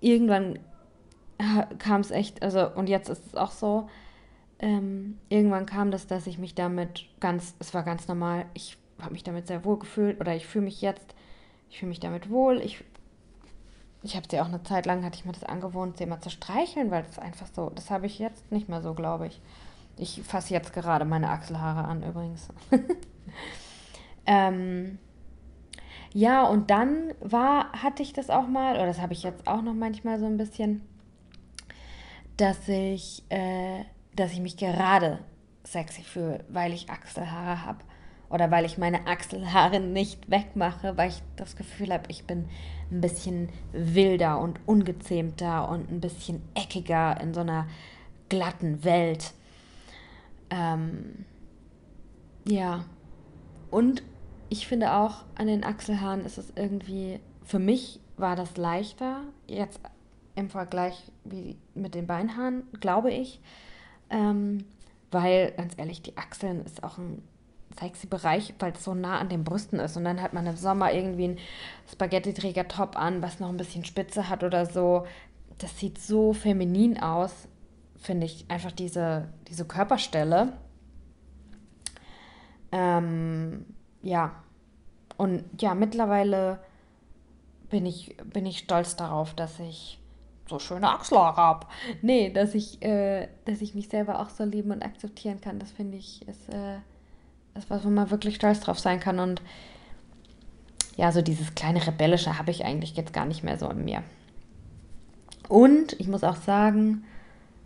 irgendwann 0.00 0.58
kam 1.78 2.00
es 2.00 2.10
echt, 2.10 2.42
also 2.42 2.68
und 2.74 2.88
jetzt 2.88 3.08
ist 3.08 3.26
es 3.26 3.34
auch 3.34 3.52
so, 3.52 3.88
ähm, 4.58 5.18
irgendwann 5.28 5.66
kam 5.66 5.90
das, 5.90 6.06
dass 6.06 6.26
ich 6.26 6.38
mich 6.38 6.54
damit 6.54 7.06
ganz, 7.20 7.54
es 7.58 7.74
war 7.74 7.84
ganz 7.84 8.08
normal, 8.08 8.46
ich 8.54 8.76
habe 9.00 9.12
mich 9.12 9.22
damit 9.22 9.46
sehr 9.46 9.64
wohl 9.64 9.78
gefühlt 9.78 10.20
oder 10.20 10.34
ich 10.34 10.46
fühle 10.46 10.64
mich 10.64 10.82
jetzt, 10.82 11.14
ich 11.70 11.78
fühle 11.78 11.90
mich 11.90 12.00
damit 12.00 12.30
wohl. 12.30 12.60
Ich, 12.60 12.84
ich 14.02 14.16
habe 14.16 14.26
sie 14.28 14.40
auch 14.40 14.46
eine 14.46 14.62
Zeit 14.62 14.86
lang, 14.86 15.04
hatte 15.04 15.18
ich 15.18 15.24
mir 15.24 15.32
das 15.32 15.44
angewohnt, 15.44 15.96
sie 15.96 16.04
immer 16.04 16.20
zu 16.20 16.30
streicheln, 16.30 16.90
weil 16.90 17.04
das 17.04 17.18
einfach 17.18 17.46
so, 17.52 17.70
das 17.70 17.90
habe 17.90 18.06
ich 18.06 18.18
jetzt 18.18 18.50
nicht 18.50 18.68
mehr 18.68 18.82
so, 18.82 18.94
glaube 18.94 19.28
ich. 19.28 19.40
Ich 19.96 20.22
fasse 20.22 20.54
jetzt 20.54 20.72
gerade 20.72 21.04
meine 21.04 21.30
Achselhaare 21.30 21.84
an 21.84 22.02
übrigens. 22.02 22.48
ähm, 24.26 24.98
ja, 26.12 26.44
und 26.44 26.70
dann 26.70 27.12
war, 27.20 27.72
hatte 27.72 28.02
ich 28.02 28.12
das 28.12 28.30
auch 28.30 28.46
mal, 28.46 28.74
oder 28.74 28.86
das 28.86 29.00
habe 29.00 29.12
ich 29.12 29.22
jetzt 29.22 29.46
auch 29.46 29.62
noch 29.62 29.74
manchmal 29.74 30.18
so 30.18 30.26
ein 30.26 30.36
bisschen, 30.36 30.82
dass 32.38 32.68
ich, 32.68 33.22
äh, 33.28 33.84
dass 34.14 34.32
ich 34.32 34.40
mich 34.40 34.56
gerade 34.56 35.18
sexy 35.64 36.02
fühle, 36.02 36.44
weil 36.48 36.72
ich 36.72 36.88
Achselhaare 36.88 37.66
habe. 37.66 37.80
Oder 38.30 38.50
weil 38.50 38.64
ich 38.64 38.78
meine 38.78 39.06
Achselhaare 39.06 39.80
nicht 39.80 40.30
wegmache, 40.30 40.96
weil 40.96 41.10
ich 41.10 41.22
das 41.36 41.56
Gefühl 41.56 41.92
habe, 41.92 42.04
ich 42.08 42.26
bin 42.26 42.48
ein 42.90 43.00
bisschen 43.00 43.48
wilder 43.72 44.38
und 44.38 44.60
ungezähmter 44.66 45.68
und 45.68 45.90
ein 45.90 46.00
bisschen 46.00 46.42
eckiger 46.54 47.20
in 47.20 47.34
so 47.34 47.40
einer 47.40 47.66
glatten 48.28 48.84
Welt. 48.84 49.32
Ähm, 50.50 51.24
ja. 52.46 52.84
Und 53.70 54.02
ich 54.48 54.66
finde 54.66 54.94
auch, 54.94 55.24
an 55.34 55.46
den 55.46 55.64
Achselhaaren 55.64 56.24
ist 56.24 56.38
es 56.38 56.52
irgendwie, 56.54 57.20
für 57.44 57.58
mich 57.58 58.00
war 58.16 58.36
das 58.36 58.56
leichter, 58.56 59.22
jetzt 59.46 59.80
im 60.38 60.50
Vergleich 60.50 61.10
wie 61.24 61.56
mit 61.74 61.94
den 61.94 62.06
Beinhaaren, 62.06 62.62
glaube 62.80 63.10
ich. 63.10 63.40
Ähm, 64.10 64.64
weil, 65.10 65.52
ganz 65.52 65.74
ehrlich, 65.76 66.02
die 66.02 66.16
Achseln 66.16 66.64
ist 66.64 66.84
auch 66.84 66.98
ein 66.98 67.22
sexy 67.78 68.06
Bereich, 68.06 68.54
weil 68.58 68.72
es 68.72 68.84
so 68.84 68.94
nah 68.94 69.18
an 69.18 69.28
den 69.28 69.44
Brüsten 69.44 69.78
ist. 69.78 69.96
Und 69.96 70.04
dann 70.04 70.22
hat 70.22 70.32
man 70.32 70.46
im 70.46 70.56
Sommer 70.56 70.92
irgendwie 70.92 71.24
einen 71.24 71.38
Spaghetti-Träger-Top 71.90 72.96
an, 72.96 73.22
was 73.22 73.40
noch 73.40 73.48
ein 73.48 73.56
bisschen 73.56 73.84
Spitze 73.84 74.28
hat 74.28 74.44
oder 74.44 74.66
so. 74.66 75.06
Das 75.58 75.78
sieht 75.78 75.98
so 75.98 76.32
feminin 76.32 77.00
aus, 77.00 77.48
finde 77.96 78.26
ich. 78.26 78.44
Einfach 78.48 78.72
diese, 78.72 79.28
diese 79.48 79.64
Körperstelle. 79.64 80.52
Ähm, 82.72 83.64
ja. 84.02 84.42
Und 85.16 85.44
ja, 85.60 85.74
mittlerweile 85.74 86.60
bin 87.70 87.86
ich, 87.86 88.16
bin 88.24 88.46
ich 88.46 88.58
stolz 88.58 88.96
darauf, 88.96 89.34
dass 89.34 89.58
ich 89.58 89.98
so 90.48 90.58
schöne 90.58 90.88
Achselhaare 90.88 91.36
habe. 91.36 91.66
Nee, 92.02 92.30
dass 92.30 92.54
ich, 92.54 92.82
äh, 92.82 93.28
dass 93.44 93.60
ich 93.60 93.74
mich 93.74 93.88
selber 93.88 94.20
auch 94.20 94.30
so 94.30 94.44
lieben 94.44 94.70
und 94.70 94.82
akzeptieren 94.82 95.40
kann, 95.40 95.58
das 95.58 95.70
finde 95.70 95.98
ich, 95.98 96.26
ist, 96.28 96.48
äh, 96.48 96.76
ist 97.56 97.70
was, 97.70 97.84
wo 97.84 97.90
man 97.90 98.10
wirklich 98.10 98.36
stolz 98.36 98.60
drauf 98.60 98.78
sein 98.78 99.00
kann. 99.00 99.18
Und 99.18 99.42
ja, 100.96 101.12
so 101.12 101.22
dieses 101.22 101.54
kleine 101.54 101.86
Rebellische 101.86 102.38
habe 102.38 102.50
ich 102.50 102.64
eigentlich 102.64 102.96
jetzt 102.96 103.12
gar 103.12 103.26
nicht 103.26 103.44
mehr 103.44 103.58
so 103.58 103.68
in 103.68 103.84
mir. 103.84 104.02
Und 105.48 105.98
ich 105.98 106.08
muss 106.08 106.24
auch 106.24 106.36
sagen, 106.36 107.04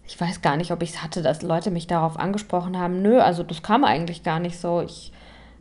ich 0.06 0.20
weiß 0.20 0.42
gar 0.42 0.56
nicht, 0.56 0.72
ob 0.72 0.82
ich 0.82 0.90
es 0.90 1.02
hatte, 1.02 1.22
dass 1.22 1.42
Leute 1.42 1.70
mich 1.70 1.86
darauf 1.86 2.18
angesprochen 2.18 2.78
haben. 2.78 3.02
Nö, 3.02 3.20
also 3.20 3.42
das 3.42 3.62
kam 3.62 3.84
eigentlich 3.84 4.22
gar 4.22 4.40
nicht 4.40 4.58
so. 4.58 4.80
Ich 4.80 5.12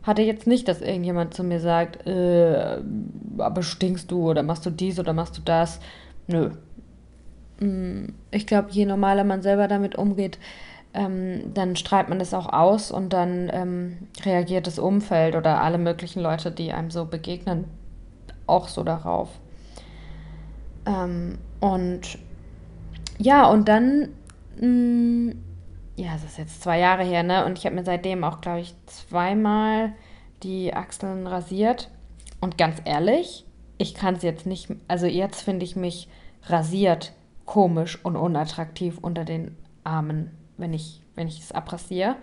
hatte 0.02 0.22
jetzt 0.22 0.46
nicht, 0.46 0.68
dass 0.68 0.80
irgendjemand 0.80 1.34
zu 1.34 1.44
mir 1.44 1.60
sagt, 1.60 2.06
äh, 2.06 2.78
aber 3.38 3.62
stinkst 3.62 4.10
du 4.10 4.30
oder 4.30 4.42
machst 4.42 4.66
du 4.66 4.70
dies 4.70 4.98
oder 4.98 5.12
machst 5.12 5.38
du 5.38 5.42
das. 5.42 5.80
Nö, 6.26 6.50
ich 8.30 8.46
glaube, 8.46 8.70
je 8.70 8.86
normaler 8.86 9.24
man 9.24 9.42
selber 9.42 9.68
damit 9.68 9.96
umgeht, 9.96 10.38
ähm, 10.94 11.54
dann 11.54 11.76
strahlt 11.76 12.08
man 12.08 12.20
es 12.20 12.34
auch 12.34 12.52
aus 12.52 12.90
und 12.90 13.12
dann 13.12 13.50
ähm, 13.52 14.08
reagiert 14.24 14.66
das 14.66 14.78
Umfeld 14.78 15.36
oder 15.36 15.62
alle 15.62 15.78
möglichen 15.78 16.20
Leute, 16.20 16.50
die 16.50 16.72
einem 16.72 16.90
so 16.90 17.06
begegnen, 17.06 17.64
auch 18.46 18.68
so 18.68 18.82
darauf. 18.82 19.30
Ähm, 20.86 21.38
und 21.60 22.18
ja, 23.18 23.46
und 23.46 23.68
dann, 23.68 24.08
mh, 24.60 24.66
mm, 24.66 25.34
ja, 25.96 26.12
das 26.14 26.24
ist 26.24 26.38
jetzt 26.38 26.62
zwei 26.62 26.78
Jahre 26.78 27.04
her, 27.04 27.22
ne? 27.22 27.44
Und 27.44 27.58
ich 27.58 27.66
habe 27.66 27.76
mir 27.76 27.84
seitdem 27.84 28.24
auch, 28.24 28.40
glaube 28.40 28.60
ich, 28.60 28.74
zweimal 28.86 29.92
die 30.42 30.74
Achseln 30.74 31.26
rasiert. 31.26 31.90
Und 32.40 32.58
ganz 32.58 32.80
ehrlich, 32.84 33.44
ich 33.78 33.94
kann 33.94 34.16
es 34.16 34.22
jetzt 34.22 34.46
nicht, 34.46 34.70
also 34.88 35.06
jetzt 35.06 35.42
finde 35.42 35.64
ich 35.64 35.76
mich 35.76 36.08
rasiert 36.46 37.12
komisch 37.44 37.98
und 38.04 38.16
unattraktiv 38.16 38.98
unter 38.98 39.24
den 39.24 39.56
Armen, 39.84 40.30
wenn 40.56 40.72
ich, 40.72 41.02
wenn 41.14 41.28
ich 41.28 41.40
es 41.40 41.52
abrasiere. 41.52 42.16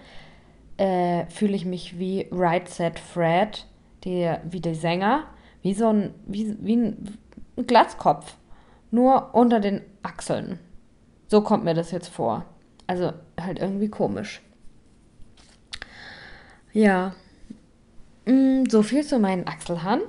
Äh, 0.78 1.26
fühle 1.28 1.56
ich 1.56 1.66
mich 1.66 2.00
wie 2.00 2.28
Right 2.32 2.70
Set 2.70 3.00
Fred, 3.00 3.66
die, 4.06 4.34
wie 4.50 4.62
der 4.62 4.76
Sänger, 4.76 5.26
wie 5.62 5.74
so 5.74 5.90
ein, 5.90 6.14
wie, 6.26 6.56
wie 6.62 6.78
ein, 6.78 7.18
Glatzkopf, 7.68 8.38
nur 8.92 9.36
unter 9.36 9.60
den 9.60 9.82
Achseln. 10.04 10.60
So 11.28 11.42
kommt 11.42 11.66
mir 11.66 11.74
das 11.74 11.92
jetzt 11.92 12.08
vor. 12.08 12.46
Also 12.88 13.12
halt 13.40 13.60
irgendwie 13.60 13.90
komisch. 13.90 14.42
Ja, 16.72 17.14
mm, 18.26 18.64
so 18.70 18.82
viel 18.82 19.04
zu 19.04 19.20
meinen 19.20 19.48
Achselhaaren. 19.48 20.02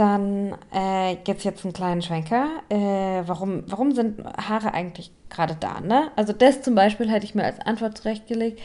Dann 0.00 0.56
äh, 0.72 1.16
gibt 1.24 1.44
jetzt 1.44 1.62
einen 1.62 1.74
kleinen 1.74 2.00
Schwenker. 2.00 2.48
Äh, 2.70 3.22
warum, 3.26 3.64
warum 3.66 3.92
sind 3.92 4.24
Haare 4.24 4.72
eigentlich 4.72 5.12
gerade 5.28 5.58
da? 5.60 5.78
Ne? 5.82 6.10
Also 6.16 6.32
das 6.32 6.62
zum 6.62 6.74
Beispiel 6.74 7.10
hätte 7.10 7.26
ich 7.26 7.34
mir 7.34 7.44
als 7.44 7.60
Antwort 7.60 7.98
zurechtgelegt. 7.98 8.62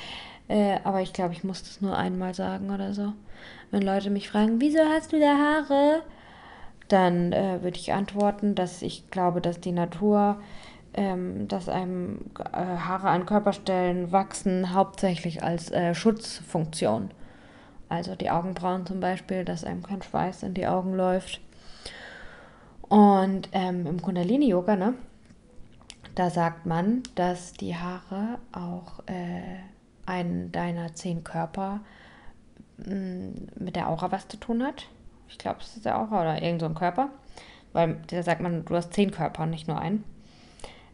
Äh, 0.48 0.78
aber 0.86 1.02
ich 1.02 1.12
glaube, 1.12 1.34
ich 1.34 1.44
muss 1.44 1.62
das 1.62 1.82
nur 1.82 1.98
einmal 1.98 2.34
sagen 2.34 2.74
oder 2.74 2.94
so. 2.94 3.12
Wenn 3.70 3.82
Leute 3.82 4.12
mich 4.12 4.30
fragen, 4.30 4.62
wieso 4.62 4.80
hast 4.80 5.12
du 5.12 5.20
da 5.20 5.36
Haare? 5.38 6.04
Dann 6.88 7.34
äh, 7.34 7.62
würde 7.62 7.80
ich 7.80 7.92
antworten, 7.92 8.56
dass 8.56 8.82
ich 8.82 9.12
glaube, 9.12 9.42
dass 9.42 9.60
die 9.60 9.74
Natur, 9.74 10.38
ähm, 10.94 11.50
dass 11.50 11.68
einem 11.68 12.32
äh, 12.54 12.60
Haare 12.60 13.10
an 13.10 13.26
Körperstellen 13.26 14.14
wachsen, 14.14 14.74
hauptsächlich 14.74 15.44
als 15.44 15.70
äh, 15.70 15.94
Schutzfunktion. 15.94 17.12
Also 17.90 18.16
die 18.16 18.30
Augenbrauen 18.30 18.86
zum 18.86 19.00
Beispiel, 19.00 19.46
dass 19.46 19.64
einem 19.64 19.84
kein 19.84 20.02
Schweiß 20.02 20.44
in 20.44 20.54
die 20.54 20.68
Augen 20.68 20.96
läuft. 20.96 21.40
Und 22.82 23.50
ähm, 23.52 23.86
im 23.88 24.02
Kundalini-Yoga, 24.02 24.76
ne, 24.76 24.94
da 26.16 26.30
sagt 26.30 26.66
man, 26.66 27.04
dass 27.16 27.54
die 27.54 27.76
Haare 27.76 28.40
auch 28.52 29.00
äh, 29.08 29.60
einen 30.06 30.52
deiner 30.52 30.94
zehn 30.94 31.24
Körper 31.24 31.82
mm, 32.78 33.64
mit 33.64 33.76
der 33.76 33.90
Aura 33.90 34.12
was 34.12 34.28
zu 34.28 34.38
tun 34.38 34.64
hat. 34.64 34.88
Ich 35.28 35.38
glaube, 35.38 35.60
es 35.62 35.76
ist 35.76 35.86
der 35.86 36.00
Aura 36.00 36.22
oder 36.22 36.42
irgend 36.42 36.62
so 36.62 36.68
ein 36.68 36.76
Körper. 36.76 37.10
Weil 37.74 37.98
da 38.08 38.24
sagt 38.24 38.42
man, 38.42 38.64
du 38.64 38.76
hast 38.76 38.94
zehn 38.94 39.12
Körper, 39.12 39.46
nicht 39.46 39.68
nur 39.68 39.80
einen. 39.80 40.06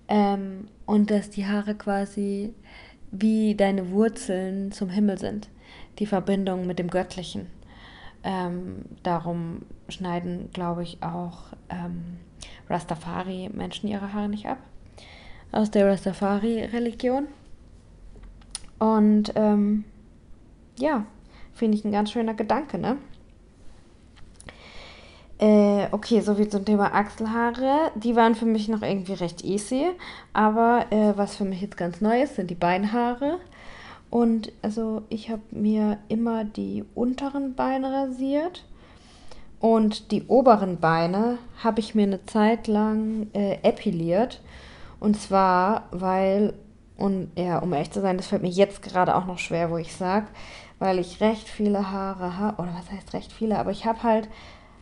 Ähm, 0.07 0.67
und 0.87 1.11
dass 1.11 1.29
die 1.29 1.45
Haare 1.45 1.75
quasi 1.75 2.55
wie 3.11 3.55
deine 3.55 3.91
Wurzeln 3.91 4.71
zum 4.71 4.89
Himmel 4.89 5.19
sind. 5.19 5.49
Die 5.99 6.05
Verbindung 6.05 6.65
mit 6.67 6.79
dem 6.79 6.89
Göttlichen. 6.89 7.47
Ähm, 8.23 8.85
darum 9.03 9.63
schneiden, 9.89 10.49
glaube 10.53 10.83
ich, 10.83 11.01
auch 11.01 11.53
ähm, 11.69 12.17
Rastafari-Menschen 12.69 13.89
ihre 13.89 14.13
Haare 14.13 14.29
nicht 14.29 14.45
ab. 14.45 14.57
Aus 15.51 15.71
der 15.71 15.87
Rastafari-Religion. 15.87 17.27
Und 18.79 19.33
ähm, 19.35 19.83
ja, 20.77 21.05
finde 21.53 21.77
ich 21.77 21.85
ein 21.85 21.91
ganz 21.91 22.11
schöner 22.11 22.33
Gedanke, 22.33 22.77
ne? 22.77 22.97
Äh, 25.41 25.87
okay, 25.91 26.21
soviel 26.21 26.49
zum 26.49 26.65
Thema 26.65 26.93
Achselhaare. 26.93 27.91
Die 27.95 28.15
waren 28.15 28.35
für 28.35 28.45
mich 28.45 28.67
noch 28.67 28.83
irgendwie 28.83 29.13
recht 29.13 29.43
easy. 29.43 29.87
Aber 30.33 30.85
äh, 30.91 31.17
was 31.17 31.35
für 31.35 31.45
mich 31.45 31.61
jetzt 31.61 31.77
ganz 31.77 31.99
neu 31.99 32.21
ist, 32.21 32.35
sind 32.35 32.51
die 32.51 32.55
Beinhaare. 32.55 33.39
Und 34.11 34.51
also 34.61 35.03
ich 35.09 35.31
habe 35.31 35.41
mir 35.51 35.97
immer 36.09 36.43
die 36.43 36.83
unteren 36.93 37.55
Beine 37.55 37.91
rasiert. 37.91 38.65
Und 39.59 40.11
die 40.11 40.23
oberen 40.27 40.79
Beine 40.79 41.37
habe 41.63 41.79
ich 41.79 41.95
mir 41.95 42.03
eine 42.03 42.25
Zeit 42.25 42.67
lang 42.67 43.27
äh, 43.33 43.59
epiliert. 43.63 44.41
Und 44.99 45.19
zwar, 45.19 45.87
weil, 45.91 46.53
und 46.97 47.31
ja, 47.35 47.59
um 47.59 47.71
echt 47.73 47.93
zu 47.93 48.01
sein, 48.01 48.17
das 48.17 48.27
fällt 48.27 48.41
mir 48.41 48.49
jetzt 48.49 48.81
gerade 48.81 49.15
auch 49.15 49.25
noch 49.25 49.39
schwer, 49.39 49.71
wo 49.71 49.77
ich 49.77 49.95
sage, 49.95 50.27
weil 50.77 50.99
ich 50.99 51.21
recht 51.21 51.47
viele 51.47 51.91
Haare 51.91 52.37
habe, 52.37 52.61
oder 52.61 52.73
was 52.75 52.91
heißt 52.91 53.13
recht 53.13 53.31
viele, 53.31 53.57
aber 53.59 53.71
ich 53.71 53.85
habe 53.85 54.03
halt 54.03 54.29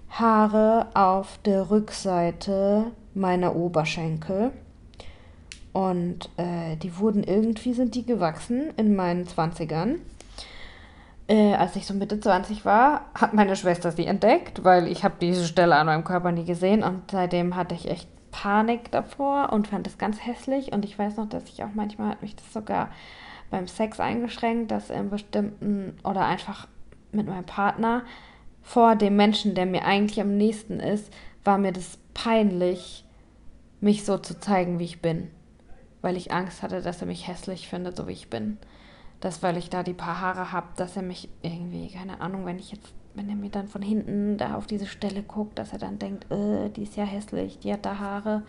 Haare 0.10 0.88
auf 0.94 1.40
der 1.46 1.70
Rückseite 1.70 2.92
meiner 3.14 3.56
Oberschenkel. 3.56 4.52
Und 5.72 6.30
äh, 6.38 6.76
die 6.78 6.98
wurden 6.98 7.24
irgendwie, 7.24 7.74
sind 7.74 7.96
die 7.96 8.06
gewachsen 8.06 8.74
in 8.78 8.96
meinen 8.96 9.26
20ern. 9.26 9.98
Äh, 11.28 11.54
als 11.54 11.76
ich 11.76 11.86
so 11.86 11.94
Mitte 11.94 12.20
20 12.20 12.66
war, 12.66 13.06
hat 13.14 13.34
meine 13.34 13.56
Schwester 13.56 13.92
sie 13.92 14.08
entdeckt, 14.08 14.64
weil 14.64 14.88
ich 14.88 15.04
habe 15.04 15.16
diese 15.22 15.46
Stelle 15.46 15.76
an 15.76 15.86
meinem 15.86 16.04
Körper 16.04 16.32
nie 16.32 16.46
gesehen. 16.46 16.84
Und 16.84 17.12
seitdem 17.12 17.56
hatte 17.56 17.76
ich 17.76 17.90
echt 17.90 18.10
Panik 18.32 18.92
davor 18.92 19.54
und 19.54 19.68
fand 19.68 19.86
es 19.86 19.98
ganz 19.98 20.26
hässlich. 20.26 20.72
Und 20.72 20.86
ich 20.86 20.98
weiß 20.98 21.18
noch, 21.18 21.30
dass 21.30 21.48
ich 21.50 21.64
auch 21.64 21.74
manchmal 21.76 22.10
hat 22.10 22.22
mich 22.22 22.36
das 22.36 22.52
sogar 22.52 22.90
beim 23.52 23.68
Sex 23.68 24.00
eingeschränkt, 24.00 24.72
dass 24.72 24.90
in 24.90 25.10
bestimmten 25.10 25.98
oder 26.04 26.26
einfach 26.26 26.68
mit 27.12 27.28
meinem 27.28 27.46
Partner 27.46 28.04
vor 28.62 28.96
dem 28.96 29.16
Menschen, 29.16 29.56
der 29.56 29.66
mir 29.66 29.86
eigentlich 29.86 30.22
am 30.22 30.38
nächsten 30.38 30.80
ist, 30.80 31.12
war 31.44 31.58
mir 31.58 31.72
das 31.72 31.98
peinlich, 32.14 33.06
mich 33.82 34.06
so 34.06 34.18
zu 34.18 34.40
zeigen, 34.40 34.80
wie 34.80 34.86
ich 34.86 35.02
bin. 35.02 35.30
Weil 36.02 36.16
ich 36.16 36.32
Angst 36.32 36.64
hatte, 36.64 36.82
dass 36.82 37.02
er 37.02 37.08
mich 37.08 37.28
hässlich 37.28 37.68
findet, 37.68 37.98
so 37.98 38.08
wie 38.08 38.14
ich 38.14 38.30
bin. 38.30 38.58
Dass, 39.20 39.44
weil 39.44 39.58
ich 39.58 39.70
da 39.70 39.84
die 39.84 39.94
paar 39.94 40.22
Haare 40.22 40.52
habe, 40.52 40.68
dass 40.78 40.96
er 40.96 41.02
mich 41.02 41.30
irgendwie, 41.42 41.90
keine 41.90 42.22
Ahnung, 42.22 42.46
wenn 42.46 42.58
ich 42.58 42.72
jetzt, 42.72 42.94
wenn 43.16 43.28
er 43.28 43.36
mir 43.36 43.50
dann 43.50 43.68
von 43.68 43.82
hinten 43.82 44.38
da 44.38 44.56
auf 44.56 44.66
diese 44.66 44.88
Stelle 44.88 45.24
guckt, 45.24 45.60
dass 45.60 45.74
er 45.74 45.80
dann 45.80 46.00
denkt, 46.00 46.32
äh, 46.32 46.70
die 46.70 46.84
ist 46.84 46.96
ja 46.96 47.04
hässlich, 47.04 47.60
die 47.60 47.74
hat 47.74 47.86
da 47.86 48.00
Haare. 48.00 48.44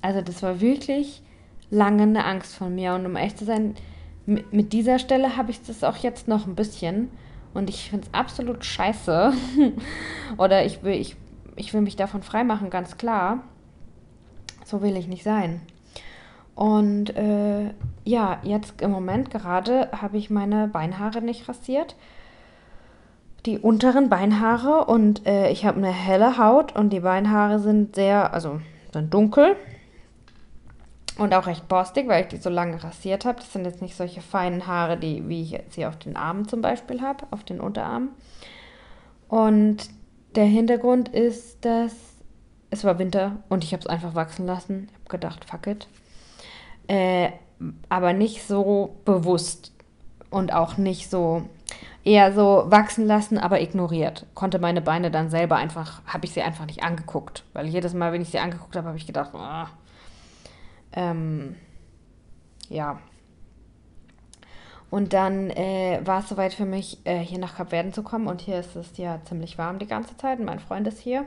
Also 0.00 0.22
das 0.22 0.42
war 0.42 0.60
wirklich 0.60 1.22
lange 1.70 2.02
eine 2.02 2.24
Angst 2.24 2.54
von 2.54 2.74
mir. 2.74 2.94
Und 2.94 3.06
um 3.06 3.16
echt 3.16 3.38
zu 3.38 3.44
sein, 3.44 3.74
mit, 4.26 4.72
dieser 4.72 4.98
Stelle 4.98 5.36
habe 5.36 5.50
ich 5.50 5.62
das 5.62 5.82
auch 5.84 5.96
jetzt 5.96 6.28
noch 6.28 6.46
ein 6.46 6.54
bisschen. 6.54 7.10
Und 7.54 7.68
ich 7.68 7.90
finde 7.90 8.06
es 8.06 8.14
absolut 8.14 8.64
scheiße. 8.64 9.32
Oder 10.36 10.64
ich 10.64 10.82
will, 10.82 10.94
ich, 10.94 11.16
ich 11.56 11.74
will 11.74 11.80
mich 11.80 11.96
davon 11.96 12.22
freimachen, 12.22 12.70
ganz 12.70 12.96
klar. 12.96 13.42
So 14.64 14.82
will 14.82 14.96
ich 14.96 15.08
nicht 15.08 15.24
sein. 15.24 15.60
Und 16.54 17.16
äh, 17.16 17.70
ja, 18.04 18.38
jetzt 18.42 18.82
im 18.82 18.90
Moment 18.90 19.30
gerade 19.30 19.88
habe 19.92 20.18
ich 20.18 20.30
meine 20.30 20.68
Beinhaare 20.68 21.22
nicht 21.22 21.48
rasiert. 21.48 21.96
Die 23.46 23.58
unteren 23.58 24.10
Beinhaare 24.10 24.84
und 24.84 25.26
äh, 25.26 25.50
ich 25.50 25.64
habe 25.64 25.78
eine 25.78 25.92
helle 25.92 26.36
Haut 26.36 26.76
und 26.76 26.90
die 26.90 27.00
Beinhaare 27.00 27.58
sind 27.58 27.94
sehr, 27.94 28.34
also 28.34 28.60
sind 28.92 29.14
dunkel 29.14 29.56
und 31.16 31.34
auch 31.34 31.46
recht 31.46 31.68
borstig, 31.68 32.08
weil 32.08 32.22
ich 32.22 32.28
die 32.28 32.36
so 32.36 32.50
lange 32.50 32.82
rasiert 32.82 33.24
habe. 33.24 33.38
Das 33.38 33.52
sind 33.52 33.64
jetzt 33.64 33.80
nicht 33.80 33.96
solche 33.96 34.20
feinen 34.20 34.66
Haare, 34.66 34.98
die, 34.98 35.26
wie 35.28 35.42
ich 35.42 35.60
sie 35.70 35.86
auf 35.86 35.96
den 35.96 36.16
Armen 36.16 36.48
zum 36.48 36.60
Beispiel 36.60 37.00
habe, 37.00 37.26
auf 37.30 37.44
den 37.44 37.60
Unterarmen. 37.60 38.10
Und 39.28 39.88
der 40.34 40.44
Hintergrund 40.44 41.08
ist, 41.08 41.64
dass 41.64 41.94
es 42.70 42.84
war 42.84 42.98
Winter 42.98 43.36
und 43.48 43.64
ich 43.64 43.72
habe 43.72 43.80
es 43.80 43.86
einfach 43.86 44.14
wachsen 44.14 44.46
lassen. 44.46 44.88
Ich 44.90 44.98
habe 44.98 45.10
gedacht, 45.10 45.44
fuck 45.44 45.66
it. 45.66 45.88
Äh, 46.90 47.30
aber 47.88 48.12
nicht 48.12 48.42
so 48.48 48.96
bewusst 49.04 49.72
und 50.28 50.52
auch 50.52 50.76
nicht 50.76 51.08
so 51.08 51.42
eher 52.02 52.32
so 52.32 52.64
wachsen 52.66 53.06
lassen, 53.06 53.38
aber 53.38 53.60
ignoriert. 53.60 54.26
Konnte 54.34 54.58
meine 54.58 54.80
Beine 54.80 55.12
dann 55.12 55.30
selber 55.30 55.54
einfach, 55.54 56.02
habe 56.04 56.26
ich 56.26 56.32
sie 56.32 56.42
einfach 56.42 56.66
nicht 56.66 56.82
angeguckt, 56.82 57.44
weil 57.52 57.68
jedes 57.68 57.94
Mal, 57.94 58.12
wenn 58.12 58.22
ich 58.22 58.30
sie 58.30 58.40
angeguckt 58.40 58.74
habe, 58.74 58.88
habe 58.88 58.98
ich 58.98 59.06
gedacht, 59.06 59.30
oh, 59.34 59.66
ähm, 60.92 61.54
ja. 62.68 62.98
Und 64.90 65.12
dann 65.12 65.50
äh, 65.50 66.00
war 66.02 66.20
es 66.20 66.28
soweit 66.28 66.54
für 66.54 66.64
mich, 66.64 66.98
äh, 67.04 67.20
hier 67.20 67.38
nach 67.38 67.54
Kapverden 67.54 67.92
zu 67.92 68.02
kommen. 68.02 68.26
Und 68.26 68.40
hier 68.40 68.58
ist 68.58 68.74
es 68.74 68.96
ja 68.96 69.20
ziemlich 69.24 69.58
warm 69.58 69.78
die 69.78 69.86
ganze 69.86 70.16
Zeit. 70.16 70.40
Und 70.40 70.46
mein 70.46 70.58
Freund 70.58 70.88
ist 70.88 70.98
hier. 70.98 71.24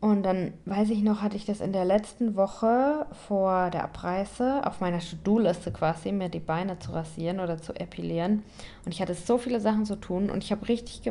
Und 0.00 0.22
dann 0.22 0.52
weiß 0.64 0.90
ich 0.90 1.02
noch, 1.02 1.22
hatte 1.22 1.36
ich 1.36 1.44
das 1.44 1.60
in 1.60 1.72
der 1.72 1.84
letzten 1.84 2.36
Woche 2.36 3.06
vor 3.26 3.70
der 3.70 3.82
Abreise 3.82 4.64
auf 4.64 4.80
meiner 4.80 5.00
To-Do-Liste 5.00 5.72
quasi, 5.72 6.12
mir 6.12 6.28
die 6.28 6.38
Beine 6.38 6.78
zu 6.78 6.92
rasieren 6.92 7.40
oder 7.40 7.58
zu 7.58 7.74
epilieren. 7.74 8.44
Und 8.84 8.94
ich 8.94 9.02
hatte 9.02 9.14
so 9.14 9.38
viele 9.38 9.60
Sachen 9.60 9.86
zu 9.86 9.96
tun 9.96 10.30
und 10.30 10.44
ich 10.44 10.52
habe 10.52 10.68
richtig 10.68 11.02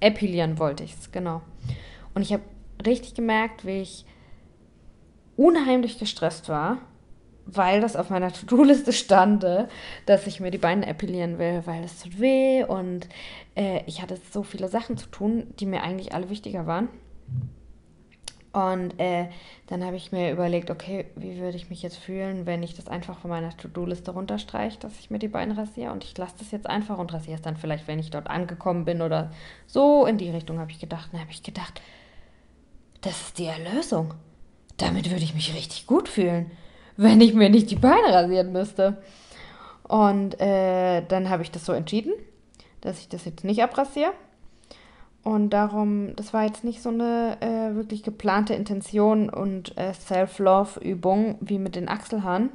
epilieren 0.00 0.58
wollte 0.58 0.82
ich 0.82 0.94
es, 0.94 1.12
genau. 1.12 1.42
Und 2.14 2.22
ich 2.22 2.32
habe 2.32 2.42
richtig 2.84 3.14
gemerkt, 3.14 3.64
wie 3.64 3.80
ich 3.80 4.04
unheimlich 5.36 6.00
gestresst 6.00 6.48
war, 6.48 6.78
weil 7.46 7.80
das 7.80 7.94
auf 7.94 8.10
meiner 8.10 8.32
To-Do-Liste 8.32 8.92
stand, 8.92 9.46
dass 10.06 10.26
ich 10.26 10.40
mir 10.40 10.50
die 10.50 10.58
Beine 10.58 10.86
epilieren 10.86 11.38
will, 11.38 11.62
weil 11.64 11.84
es 11.84 12.02
tut 12.02 12.18
weh 12.18 12.64
und 12.64 13.08
äh, 13.54 13.82
ich 13.86 14.02
hatte 14.02 14.18
so 14.32 14.42
viele 14.42 14.68
Sachen 14.68 14.96
zu 14.96 15.06
tun, 15.06 15.54
die 15.60 15.66
mir 15.66 15.84
eigentlich 15.84 16.12
alle 16.12 16.28
wichtiger 16.28 16.66
waren. 16.66 16.88
Und 18.52 19.00
äh, 19.00 19.28
dann 19.66 19.82
habe 19.82 19.96
ich 19.96 20.12
mir 20.12 20.30
überlegt, 20.30 20.70
okay, 20.70 21.06
wie 21.16 21.38
würde 21.38 21.56
ich 21.56 21.70
mich 21.70 21.82
jetzt 21.82 21.96
fühlen, 21.96 22.44
wenn 22.44 22.62
ich 22.62 22.74
das 22.74 22.86
einfach 22.86 23.18
von 23.18 23.30
meiner 23.30 23.56
To-Do-Liste 23.56 24.10
runterstreiche, 24.10 24.78
dass 24.78 24.98
ich 25.00 25.10
mir 25.10 25.18
die 25.18 25.28
Beine 25.28 25.56
rasiere 25.56 25.90
und 25.90 26.04
ich 26.04 26.16
lasse 26.18 26.34
das 26.38 26.50
jetzt 26.50 26.68
einfach 26.68 26.98
und 26.98 27.14
rasiere 27.14 27.36
es 27.36 27.42
dann 27.42 27.56
vielleicht, 27.56 27.88
wenn 27.88 27.98
ich 27.98 28.10
dort 28.10 28.28
angekommen 28.28 28.84
bin 28.84 29.00
oder 29.00 29.30
so 29.66 30.04
in 30.04 30.18
die 30.18 30.28
Richtung 30.28 30.58
habe 30.58 30.70
ich 30.70 30.80
gedacht. 30.80 31.08
Dann 31.12 31.22
habe 31.22 31.30
ich 31.30 31.42
gedacht, 31.42 31.80
das 33.00 33.18
ist 33.22 33.38
die 33.38 33.46
Erlösung 33.46 34.12
damit 34.82 35.10
würde 35.10 35.22
ich 35.22 35.34
mich 35.34 35.54
richtig 35.54 35.86
gut 35.86 36.08
fühlen, 36.08 36.50
wenn 36.96 37.20
ich 37.20 37.34
mir 37.34 37.50
nicht 37.50 37.70
die 37.70 37.76
Beine 37.76 38.12
rasieren 38.12 38.52
müsste. 38.52 39.02
Und 39.84 40.40
äh, 40.40 41.02
dann 41.06 41.28
habe 41.28 41.42
ich 41.42 41.50
das 41.50 41.64
so 41.64 41.72
entschieden, 41.72 42.12
dass 42.80 42.98
ich 42.98 43.08
das 43.08 43.24
jetzt 43.24 43.44
nicht 43.44 43.62
abrasiere. 43.62 44.12
Und 45.24 45.50
darum, 45.50 46.16
das 46.16 46.32
war 46.32 46.44
jetzt 46.44 46.64
nicht 46.64 46.82
so 46.82 46.88
eine 46.88 47.36
äh, 47.40 47.76
wirklich 47.76 48.02
geplante 48.02 48.54
Intention 48.54 49.30
und 49.30 49.76
äh, 49.78 49.94
Self-Love-Übung 49.94 51.36
wie 51.40 51.58
mit 51.58 51.76
den 51.76 51.88
Achselhaaren. 51.88 52.50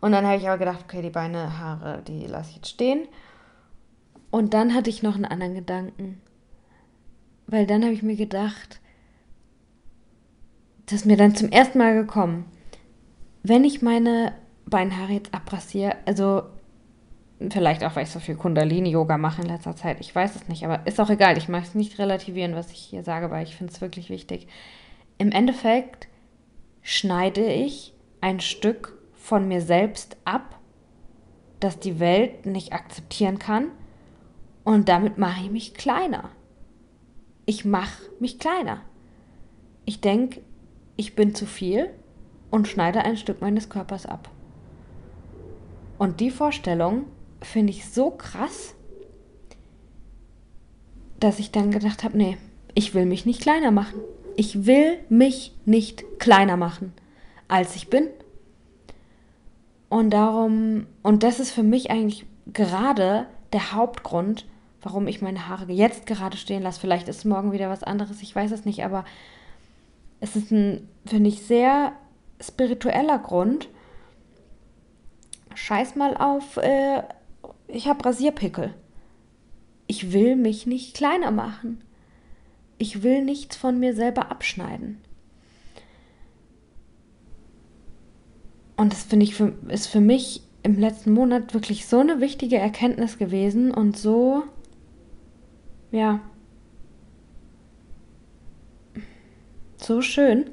Und 0.00 0.12
dann 0.12 0.26
habe 0.26 0.36
ich 0.36 0.48
aber 0.48 0.58
gedacht, 0.58 0.84
okay, 0.84 1.02
die 1.02 1.10
Beine, 1.10 1.58
Haare, 1.58 2.02
die 2.06 2.26
lasse 2.26 2.50
ich 2.50 2.56
jetzt 2.56 2.70
stehen. 2.70 3.06
Und 4.30 4.52
dann 4.52 4.74
hatte 4.74 4.90
ich 4.90 5.02
noch 5.02 5.14
einen 5.14 5.24
anderen 5.24 5.54
Gedanken. 5.54 6.20
Weil 7.46 7.66
dann 7.66 7.82
habe 7.82 7.94
ich 7.94 8.02
mir 8.02 8.16
gedacht, 8.16 8.80
das 10.86 11.00
ist 11.00 11.06
mir 11.06 11.16
dann 11.16 11.34
zum 11.34 11.50
ersten 11.50 11.78
Mal 11.78 11.94
gekommen. 11.94 12.46
Wenn 13.42 13.64
ich 13.64 13.80
meine 13.80 14.34
Beinhaare 14.66 15.12
jetzt 15.12 15.34
abrasiere, 15.34 15.96
also 16.04 16.42
vielleicht 17.50 17.84
auch, 17.84 17.94
weil 17.96 18.04
ich 18.04 18.10
so 18.10 18.20
viel 18.20 18.34
Kundalini-Yoga 18.34 19.16
mache 19.16 19.42
in 19.42 19.48
letzter 19.48 19.76
Zeit, 19.76 20.00
ich 20.00 20.14
weiß 20.14 20.34
es 20.34 20.48
nicht, 20.48 20.64
aber 20.64 20.86
ist 20.86 21.00
auch 21.00 21.10
egal, 21.10 21.38
ich 21.38 21.48
möchte 21.48 21.68
es 21.68 21.74
nicht 21.74 21.98
relativieren, 21.98 22.54
was 22.54 22.72
ich 22.72 22.78
hier 22.78 23.04
sage, 23.04 23.30
weil 23.30 23.44
ich 23.44 23.56
finde 23.56 23.72
es 23.72 23.80
wirklich 23.80 24.10
wichtig. 24.10 24.48
Im 25.18 25.30
Endeffekt 25.30 26.08
schneide 26.82 27.44
ich 27.44 27.94
ein 28.20 28.40
Stück 28.40 28.98
von 29.14 29.46
mir 29.46 29.60
selbst 29.60 30.16
ab, 30.24 30.58
das 31.60 31.78
die 31.78 32.00
Welt 32.00 32.46
nicht 32.46 32.72
akzeptieren 32.72 33.38
kann 33.38 33.70
und 34.64 34.88
damit 34.88 35.18
mache 35.18 35.44
ich 35.44 35.50
mich 35.50 35.74
kleiner. 35.74 36.30
Ich 37.46 37.64
mache 37.64 38.02
mich 38.20 38.38
kleiner. 38.38 38.82
Ich 39.84 40.00
denke, 40.00 40.42
ich 40.96 41.14
bin 41.14 41.34
zu 41.34 41.46
viel 41.46 41.90
und 42.50 42.68
schneide 42.68 43.04
ein 43.04 43.16
Stück 43.16 43.40
meines 43.40 43.68
Körpers 43.68 44.04
ab. 44.06 44.28
Und 45.98 46.20
die 46.20 46.30
Vorstellung 46.30 47.06
finde 47.42 47.72
ich 47.72 47.88
so 47.88 48.10
krass, 48.10 48.74
dass 51.20 51.38
ich 51.38 51.50
dann 51.50 51.70
gedacht 51.70 52.04
habe, 52.04 52.16
nee, 52.16 52.36
ich 52.74 52.94
will 52.94 53.06
mich 53.06 53.26
nicht 53.26 53.40
kleiner 53.40 53.70
machen. 53.70 54.00
Ich 54.36 54.66
will 54.66 54.98
mich 55.08 55.54
nicht 55.64 56.04
kleiner 56.18 56.56
machen. 56.56 56.92
als 57.48 57.74
ich 57.74 57.88
bin. 57.88 58.08
Und 59.88 60.10
darum, 60.10 60.86
und 61.02 61.22
das 61.22 61.40
ist 61.40 61.50
für 61.50 61.62
mich 61.62 61.90
eigentlich 61.90 62.26
gerade 62.52 63.26
der 63.52 63.72
Hauptgrund, 63.72 64.46
warum 64.82 65.08
ich 65.08 65.22
meine 65.22 65.48
Haare 65.48 65.72
jetzt 65.72 66.06
gerade 66.06 66.36
stehen 66.36 66.62
lasse. 66.62 66.80
Vielleicht 66.80 67.08
ist 67.08 67.24
morgen 67.24 67.52
wieder 67.52 67.70
was 67.70 67.82
anderes, 67.82 68.22
ich 68.22 68.36
weiß 68.36 68.52
es 68.52 68.66
nicht, 68.66 68.84
aber 68.84 69.04
es 70.20 70.36
ist 70.36 70.50
ein, 70.50 70.88
finde 71.06 71.30
ich, 71.30 71.42
sehr 71.42 71.92
spiritueller 72.40 73.18
Grund. 73.18 73.68
Scheiß 75.54 75.96
mal 75.96 76.16
auf, 76.16 76.58
äh, 76.58 77.02
ich 77.68 77.86
habe 77.86 78.04
Rasierpickel. 78.04 78.74
Ich 79.86 80.12
will 80.12 80.36
mich 80.36 80.66
nicht 80.66 80.96
kleiner 80.96 81.30
machen. 81.30 81.82
Ich 82.78 83.02
will 83.02 83.24
nichts 83.24 83.56
von 83.56 83.78
mir 83.78 83.94
selber 83.94 84.30
abschneiden. 84.30 84.98
Und 88.76 88.92
das 88.92 89.02
finde 89.02 89.24
ich 89.24 89.34
für, 89.34 89.54
ist 89.68 89.88
für 89.88 90.00
mich 90.00 90.42
im 90.62 90.78
letzten 90.78 91.12
Monat 91.12 91.54
wirklich 91.54 91.86
so 91.86 91.98
eine 91.98 92.20
wichtige 92.20 92.58
Erkenntnis 92.58 93.18
gewesen 93.18 93.72
und 93.72 93.96
so, 93.96 94.44
ja, 95.90 96.20
so 99.76 100.02
schön 100.02 100.50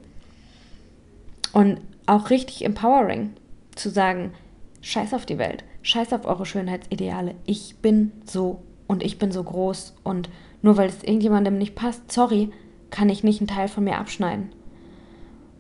und 1.54 1.82
auch 2.06 2.30
richtig 2.30 2.64
empowering 2.64 3.34
zu 3.76 3.90
sagen, 3.90 4.34
scheiß 4.82 5.14
auf 5.14 5.26
die 5.26 5.38
Welt, 5.38 5.64
scheiß 5.86 6.14
auf 6.14 6.26
eure 6.26 6.46
Schönheitsideale, 6.46 7.36
ich 7.46 7.78
bin 7.78 8.12
so 8.26 8.64
und 8.88 9.04
ich 9.04 9.20
bin 9.20 9.32
so 9.32 9.44
groß 9.44 9.96
und 10.04 10.30
nur 10.62 10.78
weil 10.78 10.90
es 10.90 11.04
irgendjemandem 11.04 11.58
nicht 11.60 11.76
passt, 11.76 12.12
sorry, 12.12 12.50
kann 12.90 13.10
ich 13.10 13.24
nicht 13.24 13.40
einen 13.40 13.48
Teil 13.48 13.68
von 13.68 13.84
mir 13.84 14.00
abschneiden. 14.00 14.50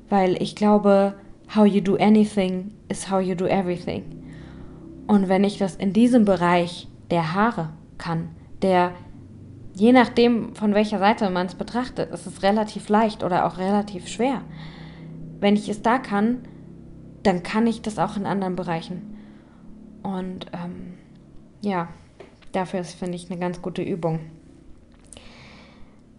Weil 0.09 0.41
ich 0.41 0.55
glaube, 0.55 1.13
how 1.55 1.65
you 1.65 1.79
do 1.79 1.95
anything 1.97 2.71
is 2.89 3.09
how 3.11 3.21
you 3.21 3.35
do 3.35 3.45
everything. 3.45 4.03
Und 5.05 5.29
wenn 5.29 5.43
ich 5.43 5.59
das 5.59 5.75
in 5.75 5.93
diesem 5.93 6.25
Bereich 6.25 6.87
der 7.11 7.35
Haare 7.35 7.69
kann, 7.99 8.29
der 8.63 8.93
je 9.75 9.91
nachdem, 9.91 10.55
von 10.55 10.73
welcher 10.73 10.97
Seite 10.97 11.29
man 11.29 11.45
es 11.45 11.53
betrachtet, 11.53 12.11
ist 12.11 12.25
es 12.25 12.41
relativ 12.41 12.89
leicht 12.89 13.23
oder 13.23 13.45
auch 13.45 13.59
relativ 13.59 14.07
schwer. 14.07 14.41
Wenn 15.39 15.55
ich 15.55 15.69
es 15.69 15.83
da 15.83 15.99
kann, 15.99 16.39
dann 17.21 17.43
kann 17.43 17.67
ich 17.67 17.83
das 17.83 17.99
auch 17.99 18.17
in 18.17 18.25
anderen 18.25 18.55
Bereichen. 18.55 19.14
Und 20.05 20.45
ähm, 20.53 20.93
ja, 21.61 21.87
dafür 22.51 22.81
ist, 22.81 22.93
finde 22.93 23.15
ich, 23.15 23.31
eine 23.31 23.39
ganz 23.39 23.63
gute 23.63 23.81
Übung. 23.81 24.19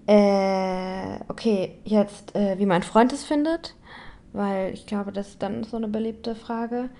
Äh, 0.08 1.20
okay, 1.28 1.78
jetzt, 1.84 2.34
äh, 2.34 2.58
wie 2.58 2.66
mein 2.66 2.82
Freund 2.82 3.12
es 3.12 3.22
findet, 3.22 3.76
weil 4.32 4.74
ich 4.74 4.86
glaube, 4.86 5.12
das 5.12 5.28
ist 5.28 5.42
dann 5.42 5.62
so 5.62 5.76
eine 5.76 5.86
beliebte 5.86 6.34
Frage. 6.34 6.90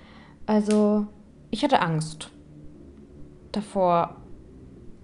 Also, 0.46 1.09
ich 1.51 1.64
hatte 1.64 1.81
Angst 1.81 2.31
davor, 3.51 4.14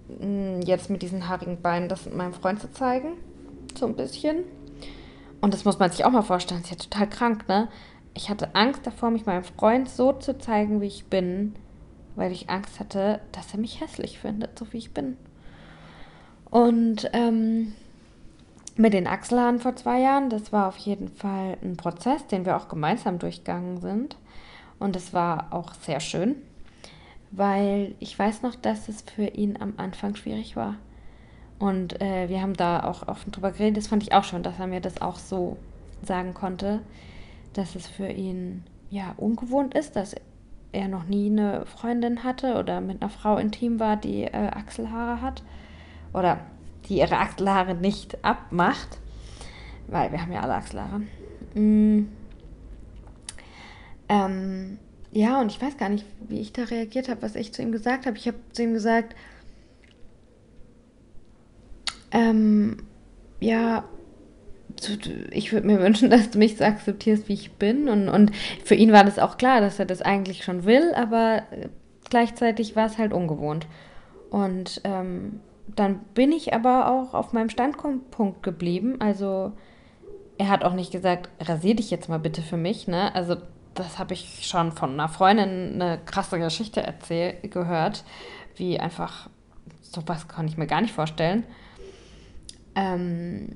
hm, 0.07 0.61
jetzt 0.61 0.89
mit 0.89 1.01
diesen 1.01 1.27
haarigen 1.27 1.61
Beinen 1.61 1.89
das 1.89 2.09
meinem 2.09 2.33
Freund 2.33 2.61
zu 2.61 2.71
zeigen. 2.71 3.17
So 3.77 3.87
ein 3.87 3.95
bisschen. 3.97 4.45
Und 5.41 5.53
das 5.53 5.65
muss 5.65 5.79
man 5.79 5.91
sich 5.91 6.05
auch 6.05 6.11
mal 6.11 6.21
vorstellen. 6.21 6.61
Das 6.61 6.71
ist 6.71 6.77
ja 6.77 6.89
total 6.89 7.09
krank, 7.09 7.49
ne? 7.49 7.67
Ich 8.13 8.29
hatte 8.29 8.55
Angst 8.55 8.87
davor, 8.87 9.09
mich 9.09 9.25
meinem 9.25 9.43
Freund 9.43 9.89
so 9.89 10.13
zu 10.13 10.37
zeigen, 10.37 10.79
wie 10.79 10.87
ich 10.87 11.07
bin, 11.07 11.55
weil 12.15 12.31
ich 12.31 12.49
Angst 12.49 12.79
hatte, 12.79 13.19
dass 13.31 13.53
er 13.53 13.59
mich 13.59 13.81
hässlich 13.81 14.19
findet, 14.19 14.57
so 14.57 14.71
wie 14.71 14.77
ich 14.77 14.93
bin. 14.93 15.17
Und 16.49 17.09
ähm, 17.13 17.73
mit 18.75 18.93
den 18.93 19.07
Achselhaaren 19.07 19.59
vor 19.59 19.75
zwei 19.75 19.99
Jahren, 20.01 20.29
das 20.29 20.51
war 20.51 20.67
auf 20.67 20.77
jeden 20.77 21.07
Fall 21.07 21.57
ein 21.61 21.77
Prozess, 21.77 22.27
den 22.27 22.45
wir 22.45 22.57
auch 22.57 22.67
gemeinsam 22.67 23.19
durchgegangen 23.19 23.81
sind. 23.81 24.17
Und 24.79 24.95
es 24.95 25.13
war 25.13 25.53
auch 25.53 25.73
sehr 25.73 25.99
schön 25.99 26.35
weil 27.35 27.95
ich 27.99 28.17
weiß 28.17 28.43
noch, 28.43 28.55
dass 28.55 28.87
es 28.87 29.01
für 29.01 29.25
ihn 29.25 29.57
am 29.59 29.73
Anfang 29.77 30.15
schwierig 30.15 30.55
war. 30.55 30.75
Und 31.57 31.99
äh, 31.99 32.29
wir 32.29 32.41
haben 32.41 32.53
da 32.53 32.83
auch 32.83 33.07
offen 33.07 33.31
drüber 33.31 33.51
geredet. 33.51 33.77
Das 33.77 33.87
fand 33.87 34.03
ich 34.03 34.13
auch 34.13 34.23
schon, 34.23 34.43
dass 34.43 34.59
er 34.59 34.67
mir 34.67 34.81
das 34.81 35.01
auch 35.01 35.17
so 35.17 35.57
sagen 36.03 36.35
konnte, 36.35 36.81
dass 37.53 37.75
es 37.75 37.87
für 37.87 38.07
ihn 38.07 38.63
ja 38.91 39.13
ungewohnt 39.17 39.73
ist, 39.73 39.95
dass 39.95 40.15
er 40.73 40.87
noch 40.87 41.05
nie 41.05 41.27
eine 41.27 41.65
Freundin 41.65 42.23
hatte 42.23 42.55
oder 42.55 42.81
mit 42.81 43.01
einer 43.01 43.09
Frau 43.09 43.37
intim 43.37 43.79
war, 43.79 43.95
die 43.95 44.23
äh, 44.23 44.49
Achselhaare 44.49 45.21
hat 45.21 45.43
oder 46.13 46.39
die 46.89 46.97
ihre 46.97 47.17
Achselhaare 47.17 47.75
nicht 47.75 48.23
abmacht, 48.25 48.99
weil 49.87 50.11
wir 50.11 50.21
haben 50.21 50.33
ja 50.33 50.41
alle 50.41 50.55
Achselhaare. 50.55 51.01
Mm. 51.53 52.07
Ähm, 54.09 54.79
ja, 55.11 55.39
und 55.39 55.51
ich 55.51 55.61
weiß 55.61 55.77
gar 55.77 55.89
nicht, 55.89 56.05
wie 56.27 56.39
ich 56.39 56.51
da 56.51 56.63
reagiert 56.63 57.07
habe, 57.07 57.21
was 57.21 57.35
ich 57.35 57.53
zu 57.53 57.61
ihm 57.61 57.71
gesagt 57.71 58.05
habe. 58.05 58.17
Ich 58.17 58.27
habe 58.27 58.37
zu 58.51 58.63
ihm 58.63 58.73
gesagt, 58.73 59.15
ähm, 62.11 62.77
ja, 63.39 63.85
ich 65.31 65.51
würde 65.51 65.67
mir 65.67 65.79
wünschen, 65.81 66.09
dass 66.09 66.31
du 66.31 66.37
mich 66.37 66.57
so 66.57 66.63
akzeptierst, 66.63 67.27
wie 67.29 67.33
ich 67.33 67.53
bin. 67.53 67.89
Und, 67.89 68.09
und 68.09 68.31
für 68.63 68.75
ihn 68.75 68.91
war 68.91 69.03
das 69.03 69.19
auch 69.19 69.37
klar, 69.37 69.61
dass 69.61 69.79
er 69.79 69.85
das 69.85 70.01
eigentlich 70.01 70.43
schon 70.43 70.65
will, 70.65 70.93
aber 70.95 71.43
gleichzeitig 72.09 72.75
war 72.75 72.85
es 72.85 72.97
halt 72.97 73.13
ungewohnt. 73.13 73.67
Und 74.29 74.81
ähm, 74.83 75.39
dann 75.67 75.99
bin 76.13 76.31
ich 76.31 76.53
aber 76.53 76.91
auch 76.91 77.13
auf 77.13 77.33
meinem 77.33 77.49
Standpunkt 77.49 78.43
geblieben. 78.43 78.99
Also 78.99 79.53
er 80.37 80.49
hat 80.49 80.63
auch 80.63 80.73
nicht 80.73 80.91
gesagt, 80.91 81.29
rasier 81.39 81.75
dich 81.75 81.91
jetzt 81.91 82.09
mal 82.09 82.19
bitte 82.19 82.41
für 82.41 82.57
mich. 82.57 82.87
Ne? 82.87 83.13
Also 83.15 83.37
das 83.73 83.99
habe 83.99 84.13
ich 84.13 84.47
schon 84.47 84.71
von 84.71 84.93
einer 84.93 85.09
Freundin 85.09 85.81
eine 85.81 85.99
krasse 86.05 86.39
Geschichte 86.39 86.81
erzählt, 86.81 87.51
gehört, 87.51 88.03
wie 88.55 88.79
einfach, 88.79 89.29
sowas 89.81 90.27
kann 90.27 90.47
ich 90.47 90.57
mir 90.57 90.67
gar 90.67 90.81
nicht 90.81 90.93
vorstellen. 90.93 91.43
Ähm, 92.75 93.49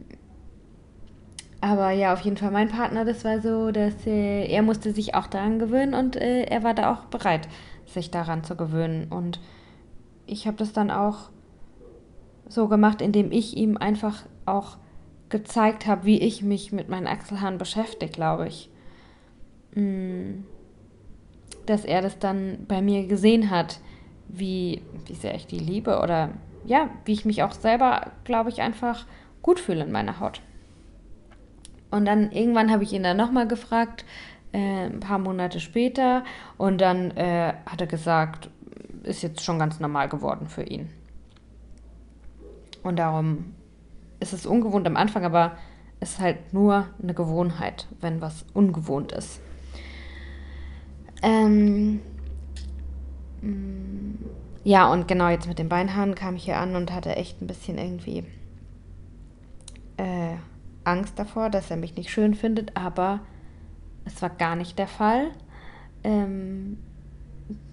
aber 1.61 1.91
ja, 1.91 2.13
auf 2.13 2.21
jeden 2.21 2.37
Fall 2.37 2.51
mein 2.51 2.69
Partner, 2.69 3.03
das 3.03 3.25
war 3.25 3.41
so, 3.41 3.71
dass 3.71 4.05
äh, 4.05 4.45
er 4.45 4.61
musste 4.61 4.91
sich 4.91 5.15
auch 5.15 5.27
daran 5.27 5.59
gewöhnen 5.59 5.93
und 5.93 6.15
äh, 6.15 6.43
er 6.43 6.63
war 6.63 6.73
da 6.73 6.93
auch 6.93 7.05
bereit, 7.05 7.47
sich 7.85 8.11
daran 8.11 8.43
zu 8.43 8.55
gewöhnen. 8.55 9.07
Und 9.09 9.39
ich 10.27 10.45
habe 10.45 10.57
das 10.57 10.73
dann 10.73 10.91
auch 10.91 11.29
so 12.47 12.67
gemacht, 12.67 13.01
indem 13.01 13.31
ich 13.31 13.57
ihm 13.57 13.77
einfach 13.77 14.23
auch 14.45 14.77
gezeigt 15.29 15.87
habe, 15.87 16.05
wie 16.05 16.19
ich 16.19 16.43
mich 16.43 16.71
mit 16.71 16.89
meinen 16.89 17.07
Achselhaaren 17.07 17.57
beschäftige, 17.57 18.11
glaube 18.11 18.47
ich. 18.47 18.69
Mm, 19.73 20.43
dass 21.65 21.85
er 21.85 22.01
das 22.01 22.19
dann 22.19 22.65
bei 22.67 22.81
mir 22.81 23.07
gesehen 23.07 23.49
hat, 23.49 23.79
wie, 24.27 24.81
wie 25.05 25.15
sehr 25.15 25.35
ich 25.35 25.47
die 25.47 25.59
liebe 25.59 25.99
oder 25.99 26.29
ja, 26.65 26.89
wie 27.05 27.13
ich 27.13 27.25
mich 27.25 27.43
auch 27.43 27.53
selber, 27.53 28.11
glaube 28.25 28.49
ich, 28.49 28.61
einfach 28.61 29.05
gut 29.41 29.59
fühle 29.59 29.83
in 29.83 29.91
meiner 29.91 30.19
Haut. 30.19 30.41
Und 31.89 32.05
dann 32.05 32.31
irgendwann 32.31 32.71
habe 32.71 32.83
ich 32.83 32.93
ihn 32.93 33.03
dann 33.03 33.17
nochmal 33.17 33.47
gefragt, 33.47 34.05
äh, 34.51 34.85
ein 34.85 34.99
paar 34.99 35.19
Monate 35.19 35.59
später, 35.59 36.23
und 36.57 36.81
dann 36.81 37.11
äh, 37.11 37.53
hat 37.65 37.81
er 37.81 37.87
gesagt, 37.87 38.49
ist 39.03 39.23
jetzt 39.23 39.43
schon 39.43 39.59
ganz 39.59 39.79
normal 39.79 40.09
geworden 40.09 40.47
für 40.47 40.63
ihn. 40.63 40.89
Und 42.83 42.97
darum 42.97 43.53
ist 44.19 44.33
es 44.33 44.45
ungewohnt 44.45 44.87
am 44.87 44.97
Anfang, 44.97 45.25
aber 45.25 45.57
es 45.99 46.11
ist 46.11 46.19
halt 46.19 46.53
nur 46.53 46.87
eine 47.01 47.13
Gewohnheit, 47.13 47.87
wenn 48.01 48.21
was 48.21 48.45
ungewohnt 48.53 49.11
ist. 49.11 49.41
Ähm, 51.23 52.01
mm, 53.41 54.15
ja, 54.63 54.91
und 54.91 55.07
genau 55.07 55.29
jetzt 55.29 55.47
mit 55.47 55.59
den 55.59 55.69
Beinhaaren 55.69 56.15
kam 56.15 56.35
ich 56.35 56.45
hier 56.45 56.57
an 56.57 56.75
und 56.75 56.93
hatte 56.93 57.15
echt 57.15 57.41
ein 57.41 57.47
bisschen 57.47 57.77
irgendwie 57.77 58.23
äh, 59.97 60.35
Angst 60.87 61.19
davor, 61.19 61.49
dass 61.49 61.69
er 61.69 61.77
mich 61.77 61.95
nicht 61.95 62.09
schön 62.09 62.33
findet, 62.33 62.75
aber 62.77 63.19
es 64.05 64.21
war 64.21 64.29
gar 64.29 64.55
nicht 64.55 64.79
der 64.79 64.87
Fall. 64.87 65.31
Ähm, 66.03 66.77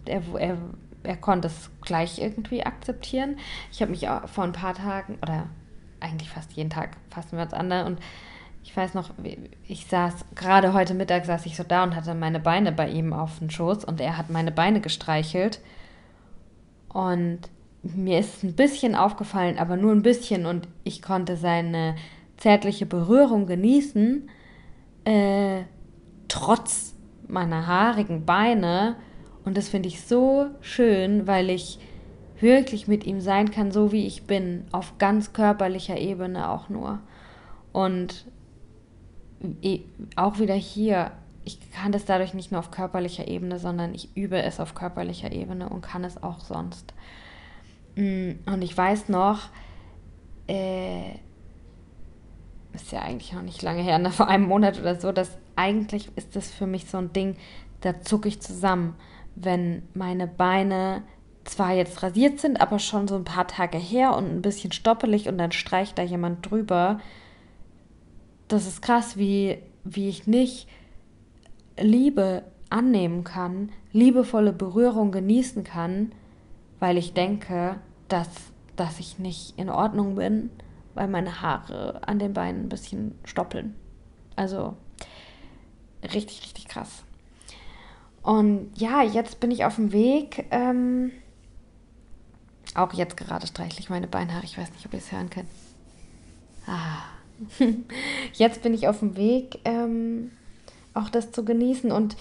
er, 0.05 0.23
er, 0.39 0.59
er 1.03 1.17
konnte 1.17 1.49
es 1.49 1.71
gleich 1.81 2.21
irgendwie 2.21 2.65
akzeptieren. 2.65 3.37
Ich 3.71 3.81
habe 3.81 3.93
mich 3.93 4.09
auch 4.09 4.29
vor 4.29 4.45
ein 4.45 4.53
paar 4.53 4.75
Tagen, 4.75 5.19
oder 5.23 5.47
eigentlich 6.01 6.29
fast 6.29 6.53
jeden 6.53 6.71
Tag 6.71 6.97
fassen 7.11 7.37
wir 7.37 7.45
uns 7.45 7.55
an, 7.55 7.73
und 7.87 8.01
ich 8.65 8.75
weiß 8.75 8.95
noch, 8.95 9.11
ich 9.69 9.87
saß, 9.87 10.25
gerade 10.35 10.73
heute 10.73 10.95
Mittag 10.95 11.27
saß 11.27 11.45
ich 11.45 11.55
so 11.55 11.65
da 11.65 11.85
und 11.85 11.95
hatte 11.95 12.15
meine 12.15 12.41
Beine 12.41 12.73
bei 12.73 12.89
ihm 12.89 13.13
auf 13.13 13.39
den 13.39 13.51
Schoß 13.51 13.85
und 13.85 14.01
er 14.01 14.17
hat 14.17 14.31
meine 14.31 14.53
Beine 14.53 14.81
gestreichelt. 14.81 15.61
Und 16.89 17.41
mir 17.83 18.19
ist 18.19 18.43
ein 18.43 18.55
bisschen 18.55 18.95
aufgefallen, 18.95 19.59
aber 19.59 19.77
nur 19.77 19.93
ein 19.93 20.03
bisschen 20.03 20.47
und 20.47 20.67
ich 20.83 21.03
konnte 21.03 21.37
seine 21.37 21.95
zärtliche 22.37 22.87
Berührung 22.87 23.47
genießen, 23.47 24.29
äh, 25.05 25.63
trotz 26.29 26.95
meiner 27.29 27.67
haarigen 27.67 28.25
Beine. 28.25 28.97
Und 29.45 29.57
das 29.57 29.69
finde 29.69 29.89
ich 29.89 30.03
so 30.03 30.47
schön, 30.61 31.27
weil 31.27 31.51
ich 31.51 31.79
wirklich 32.41 32.89
mit 32.89 33.05
ihm 33.05 33.21
sein 33.21 33.51
kann, 33.51 33.73
so 33.73 33.93
wie 33.93 34.07
ich 34.07 34.27
bin, 34.27 34.65
auf 34.73 34.99
ganz 34.99 35.33
körperlicher 35.33 35.99
Ebene 35.99 36.51
auch 36.51 36.69
nur. 36.69 37.01
Und 37.73 38.27
auch 40.17 40.39
wieder 40.39 40.55
hier, 40.55 41.13
ich 41.45 41.59
kann 41.73 41.93
das 41.93 42.05
dadurch 42.05 42.35
nicht 42.35 42.51
nur 42.51 42.61
auf 42.61 42.71
körperlicher 42.71 43.29
Ebene, 43.29 43.59
sondern 43.59 43.95
ich 43.95 44.17
übe 44.17 44.43
es 44.43 44.61
auf 44.61 44.75
körperlicher 44.75 45.33
Ebene 45.33 45.69
und 45.69 45.83
kann 45.83 46.05
es 46.05 46.23
auch 46.23 46.41
sonst. 46.41 46.95
Mm, 47.97 48.33
und 48.47 48.63
ich 48.63 48.77
weiß 48.77 49.09
noch, 49.09 49.49
äh, 50.47 51.19
ist 52.75 52.93
ja 52.93 53.01
eigentlich 53.01 53.33
noch 53.33 53.43
nicht 53.43 53.63
lange 53.63 53.83
her, 53.83 53.99
ne, 53.99 54.11
vor 54.11 54.29
einem 54.29 54.47
Monat 54.47 54.81
oder 54.81 55.01
so, 55.01 55.13
dass 55.13 55.39
eigentlich 55.57 56.11
ist 56.17 56.37
das 56.37 56.51
für 56.51 56.67
mich 56.67 56.87
so 56.87 56.99
ein 56.99 57.13
Ding, 57.13 57.37
da 57.81 58.01
zucke 58.01 58.29
ich 58.29 58.41
zusammen, 58.41 58.97
wenn 59.37 59.83
meine 59.95 60.27
Beine 60.27 61.03
zwar 61.45 61.73
jetzt 61.73 62.03
rasiert 62.03 62.41
sind, 62.41 62.61
aber 62.61 62.79
schon 62.79 63.07
so 63.07 63.17
ein 63.17 63.25
paar 63.25 63.47
Tage 63.47 63.79
her 63.79 64.17
und 64.17 64.27
ein 64.27 64.43
bisschen 64.43 64.73
stoppelig 64.73 65.29
und 65.29 65.39
dann 65.39 65.53
streicht 65.53 65.99
da 65.99 66.03
jemand 66.03 66.51
drüber. 66.51 67.01
Das 68.49 68.67
ist 68.67 68.83
krass, 68.83 69.17
wie, 69.17 69.59
wie 69.85 70.09
ich 70.09 70.27
nicht 70.27 70.69
Liebe 71.79 72.45
annehmen 72.71 73.25
kann, 73.25 73.71
liebevolle 73.93 74.53
Berührung 74.53 75.13
genießen 75.13 75.65
kann, 75.65 76.13
weil 76.81 76.97
ich 76.97 77.13
denke, 77.13 77.77
dass, 78.09 78.29
dass 78.77 78.99
ich 78.99 79.19
nicht 79.19 79.59
in 79.59 79.69
Ordnung 79.69 80.17
bin, 80.17 80.51
weil 80.95 81.09
meine 81.09 81.41
Haare 81.43 82.01
an 82.07 82.19
den 82.19 82.33
Beinen 82.33 82.67
ein 82.67 82.69
bisschen 82.69 83.19
stoppeln. 83.25 83.75
Also 84.37 84.77
richtig, 86.03 86.43
richtig 86.43 86.69
krass. 86.69 87.05
Und 88.23 88.71
ja, 88.77 89.03
jetzt 89.03 89.41
bin 89.41 89.51
ich 89.51 89.65
auf 89.65 89.77
dem 89.77 89.93
Weg. 89.93 90.47
Ähm, 90.51 91.13
auch 92.75 92.93
jetzt 92.95 93.17
gerade 93.17 93.47
streichle 93.47 93.79
ich 93.79 93.91
meine 93.91 94.07
Beinhaare. 94.07 94.45
Ich 94.45 94.59
weiß 94.59 94.73
nicht, 94.73 94.87
ob 94.87 94.93
ihr 94.93 94.99
es 94.99 95.13
hören 95.13 95.31
könnt. 95.31 95.49
Ah. 96.67 97.03
jetzt 98.33 98.63
bin 98.63 98.75
ich 98.75 98.89
auf 98.89 99.01
dem 99.01 99.17
Weg, 99.17 99.59
ähm, 99.65 100.31
auch 100.95 101.11
das 101.11 101.33
zu 101.33 101.45
genießen. 101.45 101.93
Und 101.93 102.17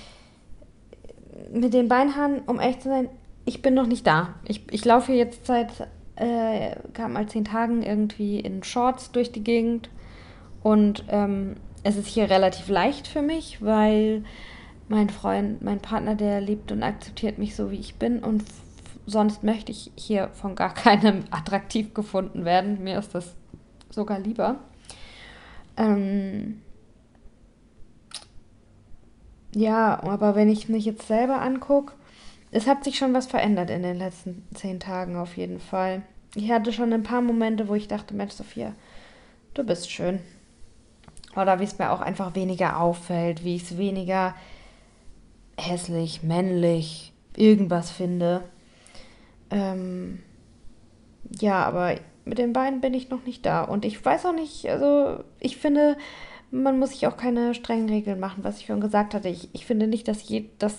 mit 1.51 1.73
den 1.73 1.87
Beinhaaren, 1.87 2.41
um 2.45 2.59
echt 2.59 2.81
zu 2.81 2.89
sein, 2.89 3.09
ich 3.45 3.61
bin 3.61 3.73
noch 3.73 3.87
nicht 3.87 4.05
da. 4.07 4.35
Ich, 4.45 4.63
ich 4.71 4.85
laufe 4.85 5.13
jetzt 5.13 5.45
seit 5.45 5.87
äh, 6.15 6.75
gerade 6.93 7.11
mal 7.11 7.27
zehn 7.27 7.45
Tagen 7.45 7.83
irgendwie 7.83 8.39
in 8.39 8.63
Shorts 8.63 9.11
durch 9.11 9.31
die 9.31 9.43
Gegend. 9.43 9.89
Und 10.61 11.05
ähm, 11.09 11.55
es 11.83 11.97
ist 11.97 12.07
hier 12.07 12.29
relativ 12.29 12.69
leicht 12.69 13.07
für 13.07 13.21
mich, 13.21 13.61
weil 13.61 14.23
mein 14.87 15.09
Freund, 15.09 15.61
mein 15.61 15.79
Partner, 15.79 16.15
der 16.15 16.41
liebt 16.41 16.71
und 16.71 16.83
akzeptiert 16.83 17.37
mich 17.37 17.55
so, 17.55 17.71
wie 17.71 17.79
ich 17.79 17.95
bin. 17.95 18.19
Und 18.19 18.43
sonst 19.05 19.43
möchte 19.43 19.71
ich 19.71 19.91
hier 19.95 20.29
von 20.29 20.55
gar 20.55 20.73
keinem 20.73 21.23
attraktiv 21.31 21.93
gefunden 21.93 22.45
werden. 22.45 22.83
Mir 22.83 22.99
ist 22.99 23.15
das 23.15 23.35
sogar 23.89 24.19
lieber. 24.19 24.57
Ähm 25.77 26.61
ja, 29.55 30.01
aber 30.03 30.35
wenn 30.35 30.49
ich 30.49 30.69
mich 30.69 30.85
jetzt 30.85 31.07
selber 31.07 31.41
angucke, 31.41 31.93
es 32.53 32.67
hat 32.67 32.83
sich 32.83 32.97
schon 32.97 33.13
was 33.13 33.25
verändert 33.25 33.71
in 33.71 33.81
den 33.81 33.97
letzten 33.97 34.45
zehn 34.53 34.79
Tagen 34.79 35.17
auf 35.17 35.37
jeden 35.37 35.59
Fall. 35.59 36.03
Ich 36.35 36.51
hatte 36.51 36.71
schon 36.71 36.93
ein 36.93 37.03
paar 37.03 37.21
Momente, 37.21 37.67
wo 37.67 37.73
ich 37.73 37.87
dachte, 37.87 38.13
Mensch, 38.13 38.33
Sophia, 38.33 38.73
du 39.55 39.63
bist 39.63 39.91
schön. 39.91 40.19
Oder 41.35 41.59
wie 41.59 41.63
es 41.63 41.79
mir 41.79 41.91
auch 41.91 42.01
einfach 42.01 42.35
weniger 42.35 42.79
auffällt, 42.79 43.43
wie 43.43 43.55
ich 43.55 43.63
es 43.63 43.77
weniger 43.77 44.35
hässlich, 45.57 46.21
männlich, 46.21 47.11
irgendwas 47.35 47.89
finde. 47.89 48.43
Ähm, 49.49 50.21
ja, 51.39 51.65
aber 51.65 51.95
mit 52.23 52.37
den 52.37 52.53
beiden 52.53 52.81
bin 52.81 52.93
ich 52.93 53.09
noch 53.09 53.25
nicht 53.25 53.47
da. 53.47 53.63
Und 53.63 53.83
ich 53.83 54.03
weiß 54.03 54.27
auch 54.27 54.33
nicht, 54.33 54.69
also 54.69 55.23
ich 55.39 55.57
finde, 55.57 55.97
man 56.51 56.77
muss 56.77 56.91
sich 56.91 57.07
auch 57.07 57.17
keine 57.17 57.55
strengen 57.55 57.89
Regeln 57.89 58.19
machen, 58.19 58.43
was 58.43 58.59
ich 58.59 58.67
schon 58.67 58.79
gesagt 58.79 59.15
hatte. 59.15 59.29
Ich, 59.29 59.49
ich 59.53 59.65
finde 59.65 59.87
nicht, 59.87 60.07
dass, 60.07 60.27
je, 60.29 60.45
dass 60.59 60.75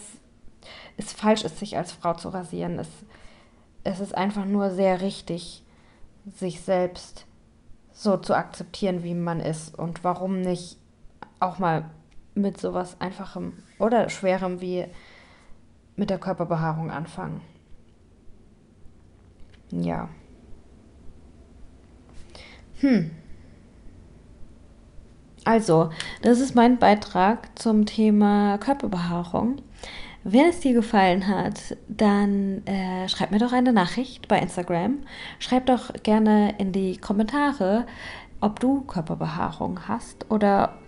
es 0.97 1.13
falsch 1.13 1.45
ist, 1.45 1.59
sich 1.59 1.77
als 1.77 1.93
Frau 1.93 2.15
zu 2.15 2.29
rasieren. 2.29 2.79
Es, 2.79 2.89
es 3.85 4.01
ist 4.01 4.15
einfach 4.15 4.45
nur 4.45 4.71
sehr 4.71 5.01
richtig, 5.01 5.63
sich 6.35 6.61
selbst 6.61 7.27
so 7.93 8.17
zu 8.17 8.35
akzeptieren, 8.35 9.03
wie 9.03 9.15
man 9.15 9.41
ist. 9.41 9.79
Und 9.79 10.05
warum 10.05 10.41
nicht 10.41 10.79
auch 11.41 11.59
mal 11.59 11.91
mit 12.35 12.61
sowas 12.61 12.97
Einfachem 13.01 13.53
oder 13.79 14.09
Schwerem 14.09 14.61
wie 14.61 14.87
mit 15.97 16.11
der 16.11 16.19
Körperbehaarung 16.19 16.91
anfangen. 16.91 17.41
Ja. 19.71 20.09
Hm. 22.81 23.11
Also, 25.45 25.91
das 26.23 26.41
ist 26.41 26.55
mein 26.55 26.79
Beitrag 26.79 27.59
zum 27.59 27.87
Thema 27.87 28.59
Körperbehaarung. 28.59 29.61
Wenn 30.27 30.47
es 30.47 30.61
dir 30.61 30.73
gefallen 30.73 31.29
hat, 31.29 31.77
dann 31.87 32.67
äh, 32.67 33.07
schreib 33.11 33.31
mir 33.31 33.39
doch 33.39 33.53
eine 33.53 33.75
Nachricht 33.75 34.27
bei 34.27 34.39
Instagram. 34.39 35.01
Schreib 35.39 35.67
doch 35.67 35.93
gerne 36.03 36.55
in 36.57 36.73
die 36.73 36.97
Kommentare, 36.97 37.85
ob 38.41 38.59
du 38.59 38.81
Körperbehaarung 38.87 39.87
hast 39.87 40.31
oder 40.31 40.79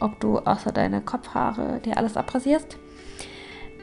ob 0.00 0.20
du 0.20 0.38
außer 0.38 0.70
deine 0.70 1.00
Kopfhaare 1.00 1.80
dir 1.80 1.96
alles 1.96 2.18
abrasierst. 2.18 2.76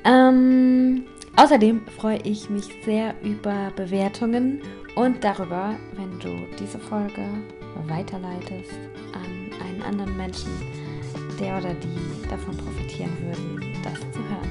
Ähm, 0.04 1.06
außerdem 1.36 1.88
freue 1.88 2.20
ich 2.20 2.52
mich 2.52 2.70
sehr 2.86 3.16
über 3.24 3.72
Bewertungen 3.76 4.62
und 4.96 5.24
darüber, 5.24 5.76
wenn 5.94 6.20
du 6.20 6.46
diese 6.60 6.78
Folge 6.78 7.26
weiterleitest 7.88 8.78
an 9.14 9.66
einen 9.66 9.82
anderen 9.82 10.16
Menschen, 10.16 10.52
der 11.40 11.58
oder 11.58 11.74
die 11.74 12.30
davon 12.30 12.56
profitieren 12.56 13.12
würden, 13.20 13.74
das 13.84 14.00
zu 14.12 14.20
hören. 14.20 14.51